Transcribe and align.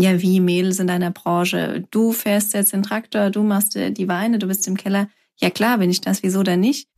ja, 0.00 0.20
wie 0.20 0.40
Mädels 0.40 0.80
in 0.80 0.86
deiner 0.86 1.10
Branche. 1.10 1.84
Du 1.90 2.12
fährst 2.12 2.54
jetzt 2.54 2.72
den 2.72 2.82
Traktor, 2.82 3.30
du 3.30 3.42
machst 3.42 3.74
die 3.74 4.08
Weine, 4.08 4.38
du 4.38 4.46
bist 4.46 4.66
im 4.66 4.76
Keller. 4.76 5.08
Ja 5.36 5.50
klar, 5.50 5.78
bin 5.78 5.90
ich 5.90 6.00
das, 6.00 6.22
wieso 6.22 6.42
denn 6.42 6.60
nicht? 6.60 6.88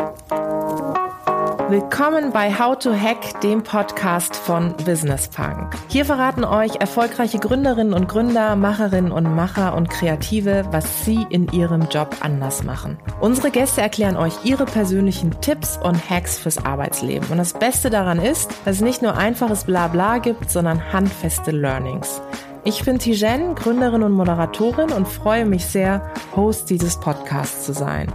Willkommen 1.68 2.30
bei 2.32 2.56
How 2.56 2.78
to 2.78 2.94
Hack, 2.94 3.40
dem 3.40 3.64
Podcast 3.64 4.36
von 4.36 4.76
Business 4.84 5.26
Punk. 5.26 5.74
Hier 5.88 6.04
verraten 6.04 6.44
euch 6.44 6.76
erfolgreiche 6.76 7.40
Gründerinnen 7.40 7.92
und 7.92 8.08
Gründer, 8.08 8.54
Macherinnen 8.54 9.10
und 9.10 9.34
Macher 9.34 9.74
und 9.74 9.90
Kreative, 9.90 10.64
was 10.70 11.04
sie 11.04 11.26
in 11.28 11.48
ihrem 11.48 11.88
Job 11.90 12.14
anders 12.20 12.62
machen. 12.62 12.98
Unsere 13.20 13.50
Gäste 13.50 13.80
erklären 13.80 14.16
euch 14.16 14.32
ihre 14.44 14.64
persönlichen 14.64 15.40
Tipps 15.40 15.76
und 15.82 16.08
Hacks 16.08 16.38
fürs 16.38 16.64
Arbeitsleben. 16.64 17.28
Und 17.30 17.38
das 17.38 17.52
Beste 17.52 17.90
daran 17.90 18.20
ist, 18.20 18.52
dass 18.64 18.76
es 18.76 18.82
nicht 18.82 19.02
nur 19.02 19.16
einfaches 19.16 19.64
Blabla 19.64 20.18
gibt, 20.18 20.48
sondern 20.50 20.92
handfeste 20.92 21.50
Learnings. 21.50 22.20
Ich 22.68 22.82
bin 22.82 22.98
Tijen, 22.98 23.54
Gründerin 23.54 24.02
und 24.02 24.10
Moderatorin 24.10 24.90
und 24.90 25.06
freue 25.06 25.46
mich 25.46 25.64
sehr, 25.64 26.12
Host 26.34 26.68
dieses 26.68 26.98
Podcasts 26.98 27.64
zu 27.64 27.72
sein. 27.72 28.12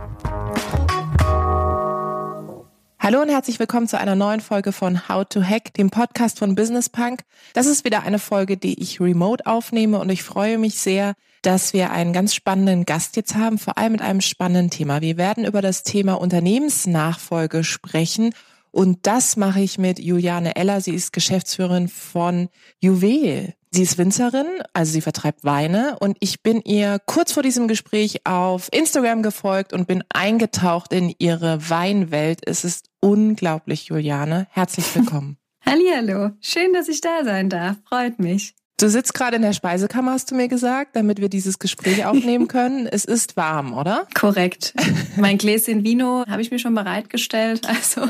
Hallo 2.99 3.21
und 3.21 3.29
herzlich 3.29 3.59
willkommen 3.59 3.87
zu 3.87 3.97
einer 3.97 4.15
neuen 4.15 4.41
Folge 4.41 4.73
von 4.73 5.07
How 5.07 5.23
to 5.23 5.41
Hack, 5.41 5.73
dem 5.75 5.89
Podcast 5.89 6.37
von 6.37 6.55
Business 6.55 6.89
Punk. 6.89 7.21
Das 7.53 7.65
ist 7.65 7.85
wieder 7.85 8.03
eine 8.03 8.19
Folge, 8.19 8.57
die 8.57 8.77
ich 8.81 8.99
remote 8.99 9.45
aufnehme 9.45 9.99
und 9.99 10.09
ich 10.09 10.21
freue 10.21 10.57
mich 10.57 10.77
sehr, 10.79 11.13
dass 11.43 11.71
wir 11.71 11.91
einen 11.91 12.11
ganz 12.11 12.35
spannenden 12.35 12.83
Gast 12.83 13.15
jetzt 13.15 13.35
haben, 13.35 13.57
vor 13.57 13.77
allem 13.77 13.93
mit 13.93 14.01
einem 14.01 14.19
spannenden 14.19 14.69
Thema. 14.69 14.99
Wir 14.99 15.15
werden 15.15 15.45
über 15.45 15.61
das 15.61 15.83
Thema 15.83 16.15
Unternehmensnachfolge 16.15 17.63
sprechen 17.63 18.33
und 18.71 18.99
das 19.03 19.37
mache 19.37 19.61
ich 19.61 19.77
mit 19.77 19.97
Juliane 19.97 20.57
Eller. 20.57 20.81
Sie 20.81 20.93
ist 20.93 21.13
Geschäftsführerin 21.13 21.87
von 21.87 22.49
Juwel. 22.79 23.53
Sie 23.73 23.83
ist 23.83 23.97
Winzerin, 23.97 24.47
also 24.73 24.91
sie 24.91 24.99
vertreibt 24.99 25.45
Weine 25.45 25.95
und 26.01 26.17
ich 26.19 26.43
bin 26.43 26.59
ihr 26.59 26.99
kurz 27.05 27.31
vor 27.31 27.41
diesem 27.41 27.69
Gespräch 27.69 28.25
auf 28.25 28.67
Instagram 28.73 29.23
gefolgt 29.23 29.71
und 29.71 29.87
bin 29.87 30.03
eingetaucht 30.09 30.91
in 30.91 31.15
ihre 31.19 31.69
Weinwelt. 31.69 32.41
Es 32.45 32.65
ist 32.65 32.89
unglaublich, 32.99 33.85
Juliane. 33.85 34.47
Herzlich 34.51 34.93
willkommen. 34.95 35.37
Hallihallo. 35.65 36.31
Schön, 36.41 36.73
dass 36.73 36.89
ich 36.89 36.99
da 36.99 37.23
sein 37.23 37.47
darf. 37.47 37.77
Freut 37.87 38.19
mich. 38.19 38.55
Du 38.77 38.89
sitzt 38.89 39.13
gerade 39.13 39.35
in 39.35 39.43
der 39.43 39.53
Speisekammer, 39.53 40.13
hast 40.13 40.31
du 40.31 40.35
mir 40.35 40.47
gesagt, 40.47 40.95
damit 40.95 41.21
wir 41.21 41.29
dieses 41.29 41.57
Gespräch 41.57 42.03
aufnehmen 42.05 42.49
können. 42.49 42.87
es 42.87 43.05
ist 43.05 43.37
warm, 43.37 43.77
oder? 43.77 44.05
Korrekt. 44.15 44.73
Mein 45.15 45.37
Gläschen 45.37 45.85
Vino 45.85 46.25
habe 46.27 46.41
ich 46.41 46.51
mir 46.51 46.59
schon 46.59 46.75
bereitgestellt. 46.75 47.65
Also 47.69 48.09